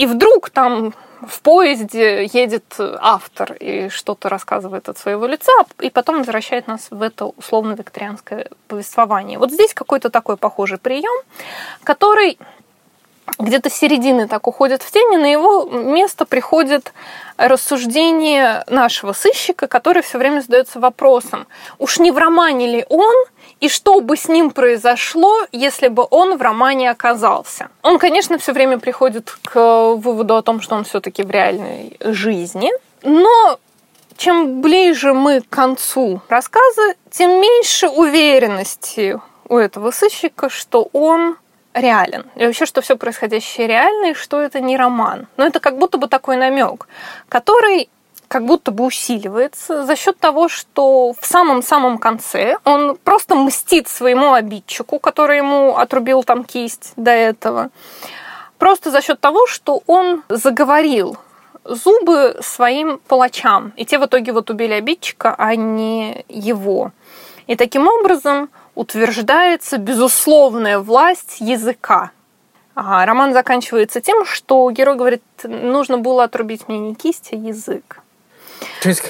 и 0.00 0.06
вдруг 0.06 0.48
там 0.48 0.94
в 1.20 1.42
поезде 1.42 2.24
едет 2.24 2.64
автор 2.78 3.52
и 3.52 3.90
что-то 3.90 4.30
рассказывает 4.30 4.88
от 4.88 4.96
своего 4.96 5.26
лица, 5.26 5.52
и 5.78 5.90
потом 5.90 6.18
возвращает 6.18 6.66
нас 6.68 6.88
в 6.90 7.02
это 7.02 7.26
условно-викторианское 7.26 8.48
повествование. 8.66 9.38
Вот 9.38 9.50
здесь 9.50 9.74
какой-то 9.74 10.08
такой 10.08 10.38
похожий 10.38 10.78
прием, 10.78 11.24
который 11.84 12.38
где-то 13.38 13.68
с 13.68 13.74
середины 13.74 14.26
так 14.26 14.46
уходит 14.46 14.82
в 14.82 14.90
тени, 14.90 15.18
на 15.18 15.30
его 15.30 15.66
место 15.66 16.24
приходит 16.24 16.94
рассуждение 17.36 18.64
нашего 18.68 19.12
сыщика, 19.12 19.66
который 19.66 20.02
все 20.02 20.16
время 20.16 20.40
задается 20.40 20.80
вопросом, 20.80 21.46
уж 21.78 21.98
не 21.98 22.10
в 22.10 22.16
романе 22.16 22.66
ли 22.66 22.86
он, 22.88 23.16
и 23.60 23.68
что 23.68 24.00
бы 24.00 24.16
с 24.16 24.28
ним 24.28 24.50
произошло, 24.50 25.46
если 25.52 25.88
бы 25.88 26.06
он 26.10 26.36
в 26.36 26.42
романе 26.42 26.90
оказался. 26.90 27.68
Он, 27.82 27.98
конечно, 27.98 28.38
все 28.38 28.52
время 28.52 28.78
приходит 28.78 29.36
к 29.44 29.94
выводу 29.94 30.36
о 30.36 30.42
том, 30.42 30.60
что 30.60 30.74
он 30.74 30.84
все-таки 30.84 31.22
в 31.22 31.30
реальной 31.30 31.96
жизни, 32.00 32.70
но 33.02 33.58
чем 34.16 34.60
ближе 34.60 35.14
мы 35.14 35.40
к 35.40 35.48
концу 35.48 36.20
рассказа, 36.28 36.94
тем 37.10 37.40
меньше 37.40 37.88
уверенности 37.88 39.20
у 39.48 39.56
этого 39.56 39.90
сыщика, 39.90 40.48
что 40.48 40.88
он 40.92 41.36
реален. 41.74 42.26
И 42.36 42.44
вообще, 42.44 42.66
что 42.66 42.80
все 42.80 42.96
происходящее 42.96 43.66
реально, 43.66 44.10
и 44.10 44.14
что 44.14 44.40
это 44.40 44.60
не 44.60 44.76
роман. 44.76 45.26
Но 45.36 45.46
это 45.46 45.60
как 45.60 45.78
будто 45.78 45.98
бы 45.98 46.08
такой 46.08 46.36
намек, 46.36 46.86
который 47.28 47.88
как 48.30 48.44
будто 48.44 48.70
бы 48.70 48.84
усиливается 48.84 49.84
за 49.84 49.96
счет 49.96 50.16
того, 50.16 50.48
что 50.48 51.12
в 51.20 51.26
самом-самом 51.26 51.98
конце 51.98 52.58
он 52.62 52.96
просто 52.96 53.34
мстит 53.34 53.88
своему 53.88 54.34
обидчику, 54.34 55.00
который 55.00 55.38
ему 55.38 55.76
отрубил 55.76 56.22
там 56.22 56.44
кисть 56.44 56.92
до 56.94 57.10
этого. 57.10 57.70
Просто 58.56 58.92
за 58.92 59.02
счет 59.02 59.18
того, 59.18 59.48
что 59.48 59.82
он 59.88 60.22
заговорил 60.28 61.16
зубы 61.64 62.38
своим 62.40 63.00
палачам. 63.08 63.72
И 63.74 63.84
те 63.84 63.98
в 63.98 64.06
итоге 64.06 64.30
вот 64.30 64.48
убили 64.48 64.74
обидчика, 64.74 65.34
а 65.36 65.56
не 65.56 66.24
его. 66.28 66.92
И 67.48 67.56
таким 67.56 67.88
образом 67.88 68.48
утверждается 68.76 69.76
безусловная 69.76 70.78
власть 70.78 71.38
языка. 71.40 72.12
А 72.76 73.04
роман 73.04 73.32
заканчивается 73.32 74.00
тем, 74.00 74.24
что 74.24 74.70
герой 74.70 74.94
говорит, 74.94 75.24
нужно 75.42 75.98
было 75.98 76.22
отрубить 76.22 76.68
мне 76.68 76.78
не 76.78 76.94
кисть, 76.94 77.30
а 77.32 77.36
язык. 77.36 78.00
То 78.82 78.88
есть 78.88 79.02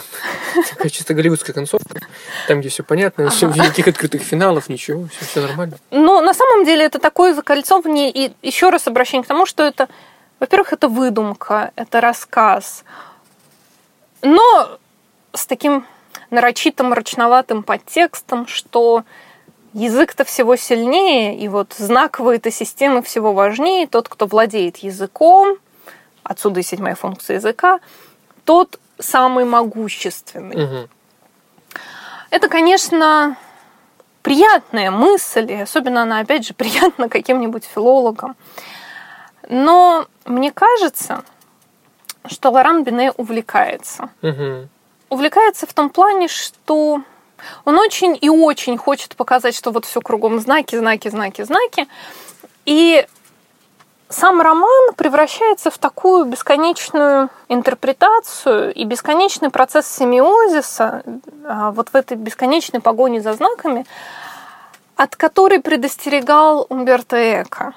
такая 0.71 0.90
чисто 0.90 1.14
голливудская 1.14 1.54
концовка, 1.54 2.00
там, 2.49 2.61
где 2.61 2.69
все 2.69 2.83
понятно, 2.83 3.28
ага. 3.28 3.47
никаких 3.47 3.88
открытых 3.88 4.23
финалов, 4.23 4.69
ничего, 4.69 5.07
все, 5.09 5.25
все 5.25 5.40
нормально. 5.40 5.78
Но 5.90 6.21
на 6.21 6.35
самом 6.35 6.64
деле 6.64 6.85
это 6.85 6.99
такое 6.99 7.35
закольцовывание, 7.35 8.11
и 8.11 8.33
еще 8.42 8.71
раз 8.71 8.87
обращение 8.87 9.25
к 9.25 9.28
тому, 9.28 9.47
что 9.47 9.62
это, 9.62 9.88
во-первых, 10.38 10.73
это 10.73 10.88
выдумка, 10.88 11.73
это 11.76 12.00
рассказ, 12.00 12.85
но 14.23 14.78
с 15.33 15.47
таким 15.47 15.87
нарочитым, 16.30 16.88
мрачноватым 16.88 17.62
подтекстом, 17.62 18.47
что 18.47 19.04
язык-то 19.73 20.25
всего 20.25 20.57
сильнее, 20.57 21.38
и 21.38 21.49
вот 21.49 21.75
знаковые-то 21.76 22.50
системы 22.50 23.02
всего 23.02 23.33
важнее. 23.33 23.87
Тот, 23.87 24.09
кто 24.09 24.26
владеет 24.26 24.78
языком, 24.78 25.57
отсюда 26.23 26.61
и 26.61 26.62
седьмая 26.62 26.95
функция 26.95 27.37
языка, 27.37 27.80
тот 28.45 28.80
самый 29.00 29.45
могущественный. 29.45 30.64
Угу. 30.64 30.88
Это, 32.30 32.49
конечно, 32.49 33.37
приятная 34.23 34.90
мысль, 34.90 35.50
и 35.50 35.54
особенно 35.54 36.02
она, 36.02 36.21
опять 36.21 36.47
же, 36.47 36.54
приятна 36.54 37.09
каким-нибудь 37.09 37.64
филологам. 37.64 38.37
Но 39.49 40.07
мне 40.25 40.52
кажется, 40.52 41.25
что 42.26 42.50
Лоран 42.50 42.85
Бине 42.85 43.12
увлекается. 43.12 44.11
Угу. 44.23 44.69
Увлекается 45.09 45.66
в 45.66 45.75
том 45.75 45.90
плане, 45.90 46.28
что 46.28 47.02
Он 47.64 47.78
очень 47.78 48.16
и 48.21 48.28
очень 48.28 48.76
хочет 48.78 49.16
показать, 49.16 49.57
что 49.57 49.73
вот 49.73 49.85
все 49.85 50.00
кругом 50.00 50.38
знаки, 50.38 50.76
знаки, 50.76 51.09
знаки, 51.09 51.42
знаки. 51.42 51.88
И 52.64 53.07
сам 54.11 54.40
роман 54.40 54.93
превращается 54.97 55.71
в 55.71 55.79
такую 55.79 56.25
бесконечную 56.25 57.31
интерпретацию 57.49 58.75
и 58.75 58.85
бесконечный 58.85 59.50
процесс 59.50 59.87
семиозиса, 59.87 61.02
а, 61.45 61.71
вот 61.71 61.90
в 61.90 61.95
этой 61.95 62.17
бесконечной 62.17 62.81
погоне 62.81 63.23
за 63.23 63.33
знаками, 63.35 63.87
от 64.97 65.14
которой 65.14 65.61
предостерегал 65.61 66.67
Умберто 66.69 67.43
Эко. 67.43 67.73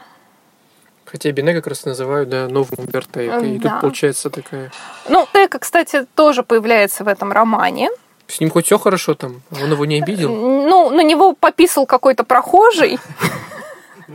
Хотя 1.06 1.32
Бине 1.32 1.54
как 1.54 1.68
раз 1.68 1.86
называют 1.86 2.30
да, 2.30 2.48
новым 2.48 2.80
Умберто 2.80 3.26
Эко. 3.26 3.46
И 3.46 3.60
Да. 3.60 3.70
тут 3.70 3.82
получается 3.82 4.32
такая... 4.32 4.72
Ну, 5.08 5.28
Эко, 5.34 5.60
кстати, 5.60 6.08
тоже 6.16 6.42
появляется 6.42 7.04
в 7.04 7.08
этом 7.08 7.32
романе. 7.32 7.92
С 8.28 8.40
ним 8.40 8.50
хоть 8.50 8.66
все 8.66 8.80
хорошо 8.80 9.14
там, 9.14 9.44
он 9.52 9.72
его 9.72 9.86
не 9.86 10.02
обидел. 10.02 10.34
Ну, 10.34 10.90
на 10.90 11.02
него 11.02 11.34
пописал 11.34 11.86
какой-то 11.86 12.24
прохожий, 12.24 12.98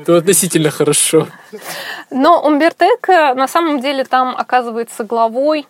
То 0.06 0.16
относительно 0.16 0.70
хорошо. 0.70 1.28
но 2.10 2.42
Умберто 2.42 2.84
Эко 2.84 3.34
на 3.34 3.48
самом 3.48 3.80
деле 3.80 4.04
там 4.04 4.34
оказывается 4.36 5.04
главой 5.04 5.66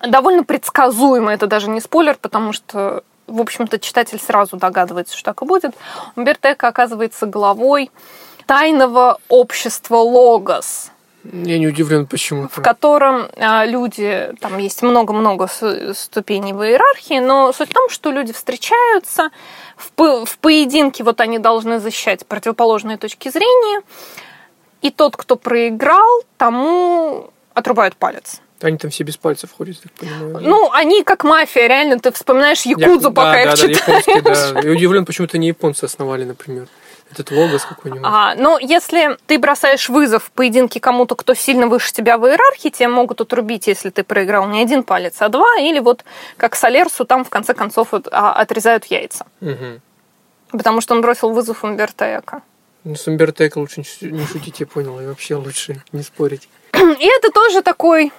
довольно 0.00 0.44
предсказуемо, 0.44 1.32
это 1.32 1.46
даже 1.46 1.70
не 1.70 1.80
спойлер, 1.80 2.16
потому 2.20 2.52
что, 2.52 3.02
в 3.26 3.40
общем-то, 3.40 3.78
читатель 3.78 4.18
сразу 4.18 4.56
догадывается, 4.56 5.16
что 5.16 5.32
так 5.32 5.42
и 5.42 5.46
будет. 5.46 5.74
Умберто 6.16 6.50
оказывается 6.50 7.26
главой 7.26 7.90
тайного 8.46 9.18
общества 9.28 9.96
Логос, 9.96 10.90
Я 11.32 11.58
не 11.58 11.66
удивлен, 11.68 12.06
почему. 12.06 12.48
в 12.48 12.60
котором 12.62 13.28
а, 13.36 13.64
люди, 13.66 14.32
там 14.40 14.58
есть 14.58 14.82
много-много 14.82 15.48
ступеней 15.94 16.52
в 16.52 16.62
иерархии, 16.64 17.18
но 17.20 17.52
суть 17.52 17.70
в 17.70 17.72
том, 17.74 17.88
что 17.90 18.10
люди 18.10 18.32
встречаются, 18.32 19.30
в, 19.76 19.90
по- 19.92 20.24
в 20.24 20.38
поединке 20.38 21.04
вот 21.04 21.20
они 21.20 21.38
должны 21.38 21.78
защищать 21.80 22.26
противоположные 22.26 22.96
точки 22.96 23.28
зрения, 23.30 23.82
и 24.82 24.90
тот, 24.90 25.16
кто 25.16 25.36
проиграл, 25.36 26.22
тому 26.38 27.30
отрубают 27.54 27.96
палец. 27.96 28.40
Они 28.62 28.78
там 28.78 28.90
все 28.90 29.04
без 29.04 29.16
пальцев 29.18 29.50
ходят, 29.52 29.76
так 29.82 29.92
понимаю. 29.92 30.38
Ну, 30.40 30.70
они 30.72 31.02
как 31.04 31.24
мафия, 31.24 31.66
реально, 31.66 31.98
ты 31.98 32.10
вспоминаешь 32.12 32.62
Якудзу, 32.62 33.08
Я- 33.08 33.14
пока 33.14 33.32
да, 33.32 33.40
их 33.42 33.50
да, 33.50 33.56
читаешь. 33.56 34.04
Да, 34.06 34.12
японский, 34.12 34.52
да. 34.54 34.60
Я 34.62 34.70
удивлен, 34.72 35.04
почему 35.04 35.26
это 35.26 35.36
не 35.38 35.48
японцы 35.48 35.84
основали, 35.84 36.24
например. 36.24 36.66
Этот 37.10 37.30
логос 37.30 37.64
какой-нибудь. 37.64 38.04
А, 38.04 38.34
но 38.34 38.58
если 38.58 39.16
ты 39.26 39.38
бросаешь 39.38 39.88
вызов 39.88 40.24
в 40.24 40.30
поединке 40.32 40.80
кому-то, 40.80 41.14
кто 41.14 41.34
сильно 41.34 41.68
выше 41.68 41.92
тебя 41.92 42.18
в 42.18 42.26
иерархии, 42.26 42.68
тебе 42.68 42.88
могут 42.88 43.20
отрубить, 43.20 43.68
если 43.68 43.90
ты 43.90 44.02
проиграл 44.02 44.48
не 44.48 44.60
один 44.60 44.82
палец, 44.82 45.16
а 45.20 45.28
два, 45.28 45.58
или 45.60 45.78
вот 45.78 46.04
как 46.36 46.56
Солерсу 46.56 47.04
там 47.04 47.24
в 47.24 47.30
конце 47.30 47.54
концов 47.54 47.94
а, 47.94 48.32
отрезают 48.32 48.86
яйца. 48.86 49.26
Угу. 49.40 49.80
Потому 50.52 50.80
что 50.80 50.94
он 50.94 51.00
бросил 51.00 51.30
вызов 51.30 51.64
Умберто 51.64 52.18
Эко. 52.18 52.42
Ну, 52.84 52.94
с 52.94 53.06
Умберто 53.06 53.46
Эко 53.46 53.58
лучше 53.58 53.82
не 54.00 54.26
шутить, 54.26 54.60
я 54.60 54.66
понял. 54.66 55.00
И 55.00 55.06
вообще 55.06 55.36
лучше 55.36 55.82
не 55.92 56.02
спорить. 56.02 56.48
И 56.72 57.06
это 57.06 57.30
тоже 57.30 57.62
такой 57.62 58.12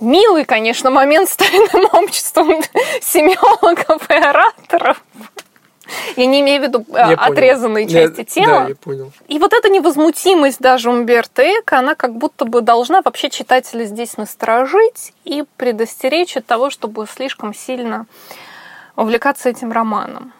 милый, 0.00 0.44
конечно, 0.44 0.90
момент 0.90 1.28
с 1.28 1.36
тайным 1.36 1.88
обществом 1.92 2.62
семиологов 3.00 4.10
и 4.10 4.14
ораторов. 4.14 5.02
Я 6.16 6.26
не 6.26 6.40
имею 6.40 6.60
в 6.60 6.64
виду 6.64 6.84
э, 6.88 6.94
Я 6.96 7.04
понял. 7.16 7.32
отрезанные 7.32 7.84
Я- 7.86 8.08
части 8.08 8.24
тела. 8.24 8.60
Да, 8.62 8.68
я 8.68 8.74
понял. 8.74 9.12
И 9.28 9.38
вот 9.38 9.52
эта 9.52 9.68
невозмутимость 9.68 10.58
даже 10.60 10.90
Умберто 10.90 11.42
Эко, 11.42 11.78
она 11.78 11.94
как 11.94 12.14
будто 12.16 12.44
бы 12.44 12.60
должна 12.60 13.02
вообще 13.02 13.30
читателя 13.30 13.84
здесь 13.84 14.16
насторожить 14.16 15.12
и 15.24 15.44
предостеречь 15.56 16.36
от 16.36 16.46
того, 16.46 16.70
чтобы 16.70 17.06
слишком 17.06 17.54
сильно 17.54 18.06
увлекаться 18.96 19.48
этим 19.48 19.72
романом. 19.72 20.32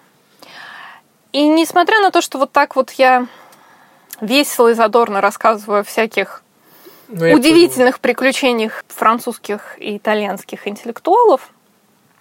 И 1.32 1.46
несмотря 1.46 2.00
на 2.00 2.10
то, 2.10 2.20
что 2.22 2.38
вот 2.38 2.52
так 2.52 2.76
вот 2.76 2.90
я 2.92 3.26
весело 4.20 4.68
и 4.68 4.74
задорно 4.74 5.20
рассказываю 5.20 5.80
о 5.80 5.84
всяких 5.84 6.42
Ну, 7.08 7.24
я 7.24 7.36
удивительных 7.36 8.00
приключениях 8.00 8.84
французских 8.88 9.76
и 9.78 9.96
итальянских 9.98 10.66
интеллектуалов, 10.66 11.40
понял. 11.42 11.55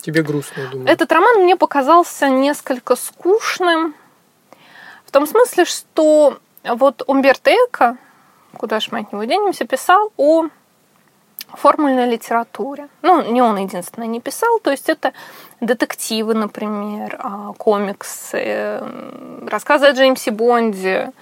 Тебе 0.06 0.22
грустно, 0.22 0.62
я 0.62 0.68
думаю. 0.68 0.88
этот 0.88 1.12
роман 1.12 1.42
мне 1.42 1.56
показался 1.56 2.30
несколько 2.30 2.96
скучным, 2.96 3.96
в 5.06 5.12
том 5.12 5.26
смысле, 5.26 5.66
что 5.66 6.38
вот 6.64 7.02
Умберто 7.08 7.50
Эко, 7.50 7.98
куда 8.56 8.80
ж 8.80 8.90
мы 8.92 9.00
от 9.00 9.12
него 9.12 9.24
денемся, 9.24 9.66
писал 9.66 10.14
о 10.18 10.46
формульной 11.54 12.08
литературе. 12.08 12.88
Ну, 13.02 13.24
не 13.32 13.42
он 13.42 13.58
единственный 13.58 14.08
не 14.08 14.20
писал, 14.22 14.60
то 14.60 14.70
есть 14.70 14.90
это 14.90 15.12
детективы, 15.60 16.36
например, 16.36 17.18
а, 17.20 17.54
комиксы, 17.54 18.38
м, 18.38 19.48
рассказы 19.48 19.88
о 19.88 19.92
Джеймсе 19.94 20.30
Бонде, 20.30 21.14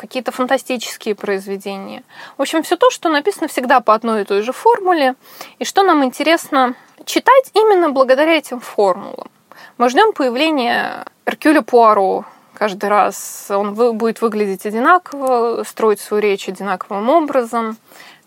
какие-то 0.00 0.32
фантастические 0.32 1.14
произведения. 1.14 2.02
В 2.38 2.42
общем, 2.42 2.62
все 2.62 2.76
то, 2.76 2.90
что 2.90 3.10
написано 3.10 3.48
всегда 3.48 3.80
по 3.80 3.94
одной 3.94 4.22
и 4.22 4.24
той 4.24 4.40
же 4.40 4.52
формуле, 4.52 5.14
и 5.58 5.64
что 5.64 5.82
нам 5.82 6.02
интересно 6.04 6.74
читать 7.04 7.50
именно 7.52 7.90
благодаря 7.90 8.36
этим 8.36 8.60
формулам. 8.60 9.28
Мы 9.76 9.90
ждем 9.90 10.12
появления 10.12 11.04
Эркюля 11.26 11.60
Пуаро 11.60 12.24
каждый 12.54 12.88
раз. 12.88 13.46
Он 13.50 13.74
будет 13.74 14.22
выглядеть 14.22 14.64
одинаково, 14.64 15.64
строить 15.64 16.00
свою 16.00 16.22
речь 16.22 16.48
одинаковым 16.48 17.08
образом, 17.10 17.76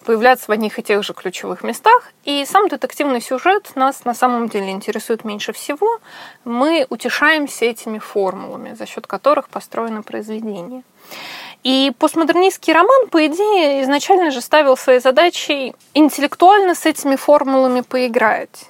появляться 0.06 0.46
в 0.48 0.50
одних 0.50 0.78
и 0.78 0.84
тех 0.84 1.04
же 1.04 1.14
ключевых 1.14 1.64
местах. 1.64 2.12
И 2.24 2.46
сам 2.46 2.68
детективный 2.68 3.22
сюжет 3.22 3.72
нас 3.76 4.06
на 4.06 4.14
самом 4.14 4.50
деле 4.50 4.70
интересует 4.70 5.24
меньше 5.24 5.54
всего. 5.54 6.00
Мы 6.46 6.86
утешаемся 6.90 7.66
этими 7.66 7.98
формулами, 8.00 8.74
за 8.74 8.86
счет 8.86 9.08
которых 9.08 9.50
построено 9.50 10.04
произведение. 10.04 10.84
И 11.64 11.94
постмодернистский 11.98 12.74
роман, 12.74 13.08
по 13.10 13.26
идее, 13.26 13.84
изначально 13.84 14.32
же 14.32 14.42
ставил 14.42 14.76
своей 14.76 15.00
задачей 15.00 15.74
интеллектуально 15.94 16.76
с 16.76 16.86
этими 16.86 17.16
формулами 17.16 17.82
поиграть. 17.82 18.66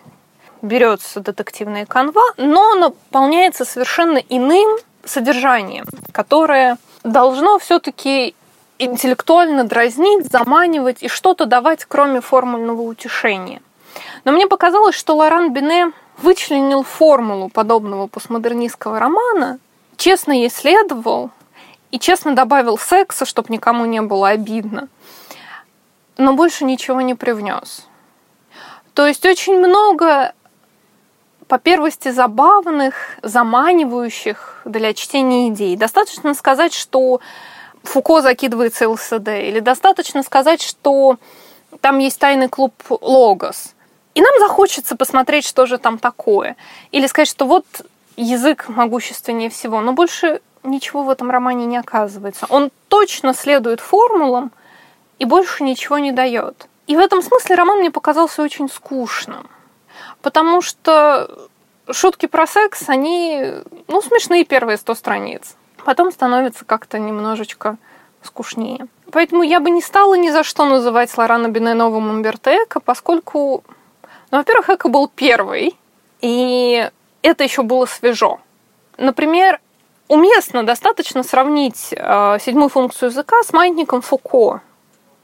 Берется 0.62 1.20
детективная 1.20 1.86
канва, 1.86 2.24
но 2.38 2.76
наполняется 2.76 3.66
совершенно 3.66 4.18
иным 4.18 4.78
содержанием, 5.04 5.86
которое 6.12 6.78
должно 7.04 7.58
все-таки 7.58 8.36
интеллектуально 8.78 9.64
дразнить, 9.64 10.32
заманивать 10.32 11.02
и 11.02 11.08
что-то 11.08 11.46
давать, 11.46 11.86
кроме 11.86 12.22
формульного 12.22 12.82
утешения. 12.82 13.62
Но 14.24 14.32
мне 14.32 14.48
показалось, 14.48 14.96
что 14.96 15.16
Лоран 15.16 15.52
Бине 15.52 15.92
вычленил 16.18 16.84
формулу 16.84 17.50
подобного 17.50 18.08
постмодернистского 18.08 19.00
романа, 19.00 19.60
честно 19.98 20.32
ей 20.32 20.50
следовал 20.50 21.32
и 21.94 22.00
честно 22.00 22.34
добавил 22.34 22.80
секса, 22.80 23.24
чтобы 23.24 23.54
никому 23.54 23.86
не 23.86 24.02
было 24.02 24.30
обидно, 24.30 24.90
но 26.18 26.34
больше 26.34 26.66
ничего 26.66 27.02
не 27.02 27.14
привнес. 27.14 27.86
То 28.96 29.06
есть 29.06 29.24
очень 29.28 29.60
много 29.60 30.34
по 31.48 31.60
первости 31.60 32.10
забавных, 32.10 32.96
заманивающих 33.22 34.64
для 34.66 34.96
чтения 34.96 35.50
идей. 35.50 35.76
Достаточно 35.76 36.34
сказать, 36.34 36.74
что 36.74 37.22
Фуко 37.84 38.24
закидывается 38.24 38.90
ЛСД, 38.90 39.28
или 39.28 39.60
достаточно 39.60 40.24
сказать, 40.24 40.64
что 40.64 41.20
там 41.80 42.00
есть 42.00 42.20
тайный 42.20 42.50
клуб 42.50 42.74
Логос. 42.90 43.76
И 44.16 44.22
нам 44.22 44.40
захочется 44.40 44.96
посмотреть, 44.96 45.46
что 45.46 45.68
же 45.68 45.78
там 45.78 46.00
такое. 46.00 46.56
Или 46.92 47.06
сказать, 47.06 47.30
что 47.30 47.46
вот 47.46 47.66
язык 48.16 48.68
могущественнее 48.68 49.52
всего. 49.52 49.80
Но 49.82 49.94
больше 49.94 50.42
ничего 50.64 51.04
в 51.04 51.10
этом 51.10 51.30
романе 51.30 51.66
не 51.66 51.78
оказывается. 51.78 52.46
Он 52.50 52.72
точно 52.88 53.34
следует 53.34 53.80
формулам 53.80 54.52
и 55.20 55.26
больше 55.26 55.64
ничего 55.64 55.98
не 56.00 56.12
дает. 56.12 56.68
И 56.88 56.96
в 56.96 57.00
этом 57.00 57.22
смысле 57.22 57.56
роман 57.56 57.80
мне 57.80 57.92
показался 57.92 58.42
очень 58.42 58.70
скучным. 58.70 59.48
Потому 60.22 60.62
что 60.62 61.50
шутки 61.92 62.26
про 62.26 62.48
секс, 62.48 62.88
они, 62.88 63.54
ну, 63.88 64.02
смешные 64.02 64.46
первые 64.46 64.78
100 64.78 64.96
страниц. 64.96 65.56
Потом 65.86 66.12
становится 66.12 66.66
как-то 66.66 67.00
немножечко 67.00 67.78
скучнее. 68.22 68.88
Поэтому 69.12 69.44
я 69.44 69.60
бы 69.60 69.70
не 69.70 69.82
стала 69.82 70.16
ни 70.16 70.30
за 70.30 70.44
что 70.44 70.66
называть 70.66 71.16
Лорана 71.18 71.50
Бине 71.50 71.74
новым 71.74 72.10
Умберто 72.10 72.52
Эко, 72.64 72.80
поскольку, 72.80 73.64
ну, 74.32 74.38
во-первых, 74.38 74.70
Эко 74.70 74.88
был 74.90 75.08
первый, 75.08 75.78
и 76.22 76.90
это 77.22 77.44
еще 77.44 77.64
было 77.64 77.86
свежо. 77.86 78.40
Например, 78.98 79.60
уместно 80.14 80.64
достаточно 80.64 81.24
сравнить 81.24 81.88
э, 81.92 82.38
седьмую 82.40 82.70
функцию 82.70 83.10
языка 83.10 83.42
с 83.42 83.52
маятником 83.52 84.02
Фуко 84.02 84.62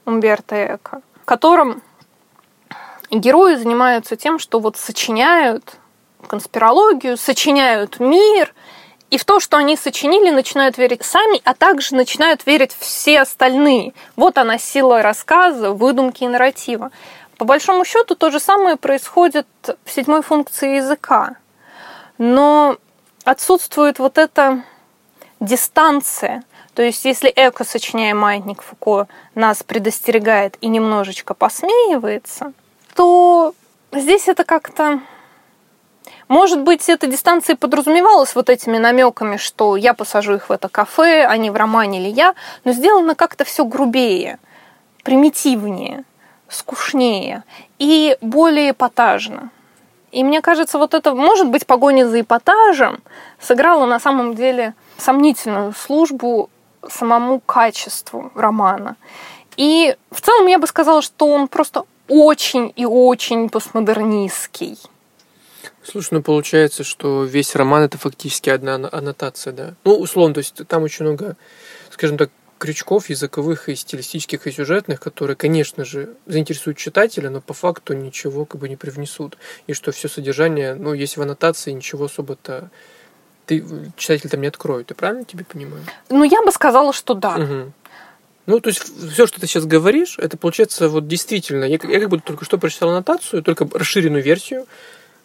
Умберто 0.06 0.76
Эко, 0.76 1.02
в 1.22 1.26
котором 1.26 1.84
герои 3.12 3.54
занимаются 3.54 4.16
тем, 4.16 4.40
что 4.40 4.60
вот 4.60 4.78
сочиняют 4.78 5.76
конспирологию, 6.28 7.18
сочиняют 7.18 8.00
мир, 8.00 8.56
и 9.12 9.20
в 9.20 9.26
то, 9.26 9.40
что 9.40 9.58
они 9.58 9.78
сочинили, 9.78 10.32
начинают 10.32 10.80
верить 10.80 11.04
сами, 11.04 11.40
а 11.44 11.54
также 11.54 11.94
начинают 11.94 12.48
верить 12.48 12.76
все 12.78 13.22
остальные. 13.22 13.94
Вот 14.16 14.40
она 14.40 14.58
сила 14.58 15.04
рассказа, 15.04 15.72
выдумки 15.72 16.24
и 16.24 16.28
нарратива. 16.28 16.92
По 17.38 17.46
большому 17.46 17.86
счету 17.86 18.16
то 18.16 18.32
же 18.32 18.40
самое 18.40 18.76
происходит 18.76 19.48
в 19.86 19.92
седьмой 19.92 20.24
функции 20.24 20.78
языка. 20.78 21.36
Но 22.18 22.78
отсутствует 23.24 24.00
вот 24.00 24.18
эта 24.18 24.64
дистанция. 25.40 26.44
То 26.74 26.82
есть, 26.82 27.06
если 27.06 27.32
Эко, 27.36 27.64
сочиняя 27.64 28.14
маятник 28.14 28.62
Фуко, 28.62 29.08
нас 29.36 29.64
предостерегает 29.64 30.58
и 30.62 30.68
немножечко 30.68 31.34
посмеивается, 31.34 32.54
то 32.96 33.54
здесь 33.92 34.28
это 34.28 34.44
как-то 34.44 35.02
может 36.30 36.62
быть, 36.62 36.88
эта 36.90 37.08
дистанция 37.08 37.56
подразумевалась 37.56 38.36
вот 38.36 38.50
этими 38.52 38.78
намеками, 38.78 39.38
что 39.38 39.76
я 39.76 39.96
посажу 39.96 40.36
их 40.36 40.50
в 40.50 40.52
это 40.52 40.70
кафе, 40.70 41.26
они 41.26 41.50
в 41.50 41.56
романе 41.56 42.00
или 42.00 42.10
я, 42.10 42.36
но 42.64 42.72
сделано 42.72 43.16
как-то 43.16 43.44
все 43.46 43.66
грубее, 43.66 44.38
примитивнее, 45.04 46.04
скучнее 46.48 47.44
и 47.80 48.16
более 48.22 48.72
эпатажно. 48.72 49.50
И 50.12 50.24
мне 50.24 50.42
кажется, 50.42 50.78
вот 50.78 50.94
это, 50.94 51.16
может 51.16 51.48
быть, 51.48 51.66
погоня 51.66 52.08
за 52.08 52.22
эпатажем 52.22 53.00
сыграла 53.40 53.88
на 53.88 54.00
самом 54.00 54.36
деле 54.36 54.76
сомнительную 55.00 55.74
службу 55.74 56.50
самому 56.88 57.40
качеству 57.40 58.32
романа. 58.36 58.96
И 59.58 59.96
в 60.12 60.22
целом 60.22 60.48
я 60.48 60.60
бы 60.60 60.68
сказала, 60.68 61.02
что 61.02 61.28
он 61.28 61.48
просто 61.48 61.84
очень 62.08 62.72
и 62.76 62.86
очень 62.86 63.50
постмодернистский. 63.50 64.78
Слушай, 65.84 66.16
ну 66.16 66.22
получается, 66.22 66.84
что 66.84 67.24
весь 67.24 67.56
роман 67.56 67.84
это 67.84 67.98
фактически 67.98 68.50
одна 68.50 68.76
аннотация, 68.92 69.54
да? 69.54 69.74
Ну, 69.84 69.96
условно, 69.96 70.36
то 70.36 70.40
есть 70.40 70.56
там 70.68 70.84
очень 70.84 71.06
много, 71.06 71.36
скажем 71.92 72.18
так, 72.18 72.30
крючков 72.60 73.10
языковых 73.10 73.70
и 73.70 73.76
стилистических 73.76 74.46
и 74.46 74.52
сюжетных, 74.52 75.00
которые, 75.00 75.36
конечно 75.36 75.86
же, 75.86 76.16
заинтересуют 76.26 76.78
читателя, 76.78 77.30
но 77.30 77.42
по 77.42 77.54
факту 77.54 77.94
ничего 77.94 78.46
как 78.46 78.60
бы 78.62 78.70
не 78.70 78.76
привнесут. 78.76 79.38
И 79.68 79.74
что 79.74 79.92
все 79.92 80.10
содержание, 80.10 80.76
ну, 80.76 80.94
есть 80.94 81.18
в 81.18 81.22
аннотации, 81.22 81.72
ничего 81.72 82.06
особо-то 82.06 82.70
ты, 83.50 83.66
читатель 83.98 84.30
там 84.30 84.42
не 84.42 84.48
откроет. 84.48 84.88
Ты 84.88 84.94
правильно 84.94 85.26
тебе 85.26 85.44
понимаю? 85.44 85.84
Ну, 86.10 86.24
я 86.24 86.44
бы 86.44 86.52
сказала, 86.52 86.94
что 86.94 87.16
да. 87.16 87.36
Угу. 87.36 87.72
Ну, 88.46 88.60
то 88.60 88.70
есть, 88.70 88.82
все, 89.12 89.26
что 89.26 89.42
ты 89.42 89.48
сейчас 89.48 89.66
говоришь, 89.66 90.18
это 90.20 90.38
получается 90.38 90.88
вот 90.88 91.08
действительно. 91.08 91.64
Я, 91.66 91.80
я 91.82 92.00
как 92.00 92.10
бы 92.10 92.20
только 92.20 92.46
что 92.46 92.60
прочитал 92.60 92.90
аннотацию, 92.90 93.42
только 93.42 93.68
расширенную 93.74 94.24
версию, 94.24 94.68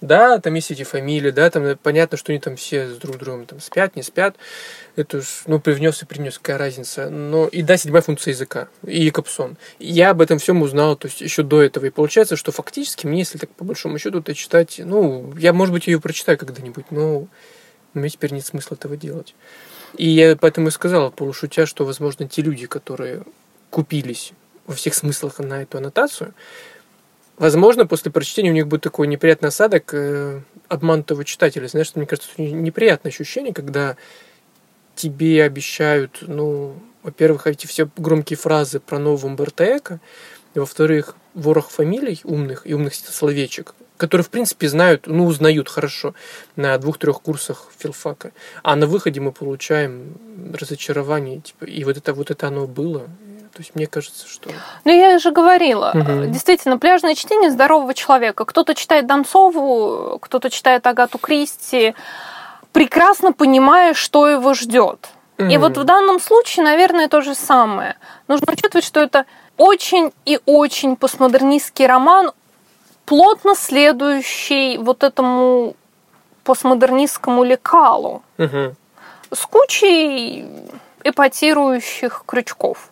да, 0.00 0.38
там 0.38 0.54
есть 0.54 0.70
эти 0.70 0.84
фамилии, 0.84 1.30
да, 1.30 1.48
там 1.50 1.78
понятно, 1.82 2.16
что 2.16 2.32
они 2.32 2.40
там 2.40 2.56
все 2.56 2.88
с 2.88 2.96
друг 2.96 3.18
другом 3.18 3.46
там 3.46 3.60
спят, 3.60 3.94
не 3.94 4.02
спят. 4.02 4.36
Это 4.96 5.18
уж, 5.18 5.42
ну, 5.46 5.60
привнес 5.60 6.02
и 6.02 6.06
принес, 6.06 6.38
какая 6.38 6.58
разница. 6.58 7.10
Но 7.10 7.46
и 7.46 7.62
да, 7.62 7.76
седьмая 7.76 8.02
функция 8.02 8.32
языка, 8.32 8.68
и 8.86 9.10
капсон. 9.10 9.56
Я 9.78 10.10
об 10.10 10.20
этом 10.20 10.38
всем 10.38 10.62
узнал, 10.62 10.96
то 10.96 11.08
есть 11.08 11.20
еще 11.20 11.42
до 11.42 11.62
этого. 11.62 11.86
И 11.86 11.90
получается, 11.90 12.36
что 12.36 12.52
фактически 12.52 13.06
мне, 13.06 13.20
если 13.20 13.38
так 13.38 13.50
по 13.50 13.64
большому 13.64 13.98
счету, 13.98 14.22
то 14.22 14.34
читать, 14.34 14.80
ну, 14.82 15.32
я, 15.38 15.52
может 15.52 15.72
быть, 15.72 15.86
ее 15.86 16.00
прочитаю 16.00 16.38
когда-нибудь, 16.38 16.90
но 16.90 17.26
мне 17.94 18.08
теперь 18.08 18.32
нет 18.32 18.44
смысла 18.44 18.74
этого 18.74 18.96
делать. 18.96 19.34
И 19.96 20.08
я 20.08 20.36
поэтому 20.36 20.68
и 20.68 20.70
сказал, 20.70 21.10
полушутя, 21.10 21.66
что, 21.66 21.84
возможно, 21.84 22.28
те 22.28 22.42
люди, 22.42 22.66
которые 22.66 23.22
купились 23.70 24.32
во 24.66 24.74
всех 24.74 24.94
смыслах 24.94 25.38
на 25.38 25.62
эту 25.62 25.78
аннотацию, 25.78 26.34
Возможно, 27.36 27.86
после 27.86 28.12
прочтения 28.12 28.50
у 28.50 28.54
них 28.54 28.68
будет 28.68 28.82
такой 28.82 29.08
неприятный 29.08 29.48
осадок 29.48 29.92
э, 29.92 30.40
обманутого 30.68 31.24
читателя. 31.24 31.66
Знаешь, 31.66 31.88
что 31.88 31.98
мне 31.98 32.06
кажется, 32.06 32.30
неприятное 32.38 33.10
ощущение, 33.10 33.52
когда 33.52 33.96
тебе 34.94 35.42
обещают, 35.42 36.18
ну, 36.22 36.76
во-первых, 37.02 37.48
эти 37.48 37.66
все 37.66 37.88
громкие 37.96 38.36
фразы 38.36 38.78
про 38.78 39.00
нового 39.00 39.26
Умберто 39.26 39.64
Эко, 39.76 40.00
во-вторых, 40.54 41.16
ворох 41.34 41.70
фамилий 41.70 42.20
умных 42.22 42.62
и 42.66 42.74
умных 42.74 42.94
словечек, 42.94 43.74
которые, 43.96 44.24
в 44.24 44.30
принципе, 44.30 44.68
знают, 44.68 45.06
ну, 45.06 45.26
узнают 45.26 45.68
хорошо 45.68 46.14
на 46.56 46.76
двух-трех 46.78 47.20
курсах 47.20 47.68
филфака. 47.78 48.32
А 48.62 48.76
на 48.76 48.86
выходе 48.86 49.20
мы 49.20 49.32
получаем 49.32 50.14
разочарование, 50.52 51.40
типа, 51.40 51.64
и 51.64 51.84
вот 51.84 51.96
это, 51.96 52.12
вот 52.12 52.30
это 52.30 52.48
оно 52.48 52.66
было, 52.66 53.08
то 53.54 53.60
есть 53.60 53.76
мне 53.76 53.86
кажется, 53.86 54.28
что... 54.28 54.50
Ну, 54.84 54.92
я 54.92 55.16
же 55.20 55.30
говорила, 55.30 55.92
угу. 55.94 56.26
действительно, 56.26 56.76
пляжное 56.76 57.14
чтение 57.14 57.52
здорового 57.52 57.94
человека. 57.94 58.44
Кто-то 58.44 58.74
читает 58.74 59.06
Донцову, 59.06 60.18
кто-то 60.20 60.50
читает 60.50 60.84
Агату 60.88 61.18
Кристи, 61.18 61.94
прекрасно 62.72 63.32
понимая, 63.32 63.94
что 63.94 64.26
его 64.28 64.54
ждет. 64.54 65.08
Угу. 65.38 65.48
И 65.48 65.56
вот 65.56 65.78
в 65.78 65.84
данном 65.84 66.18
случае, 66.18 66.64
наверное, 66.64 67.08
то 67.08 67.20
же 67.20 67.36
самое. 67.36 67.96
Нужно 68.26 68.52
учитывать, 68.52 68.84
что 68.84 68.98
это 68.98 69.24
очень 69.56 70.12
и 70.24 70.40
очень 70.46 70.96
постмодернистский 70.96 71.86
роман, 71.86 72.32
плотно 73.04 73.54
следующий 73.54 74.78
вот 74.78 75.02
этому 75.02 75.76
постмодернистскому 76.44 77.44
лекалу. 77.44 78.22
Угу. 78.38 78.74
С 79.32 79.46
кучей 79.46 80.46
эпатирующих 81.02 82.24
крючков. 82.26 82.90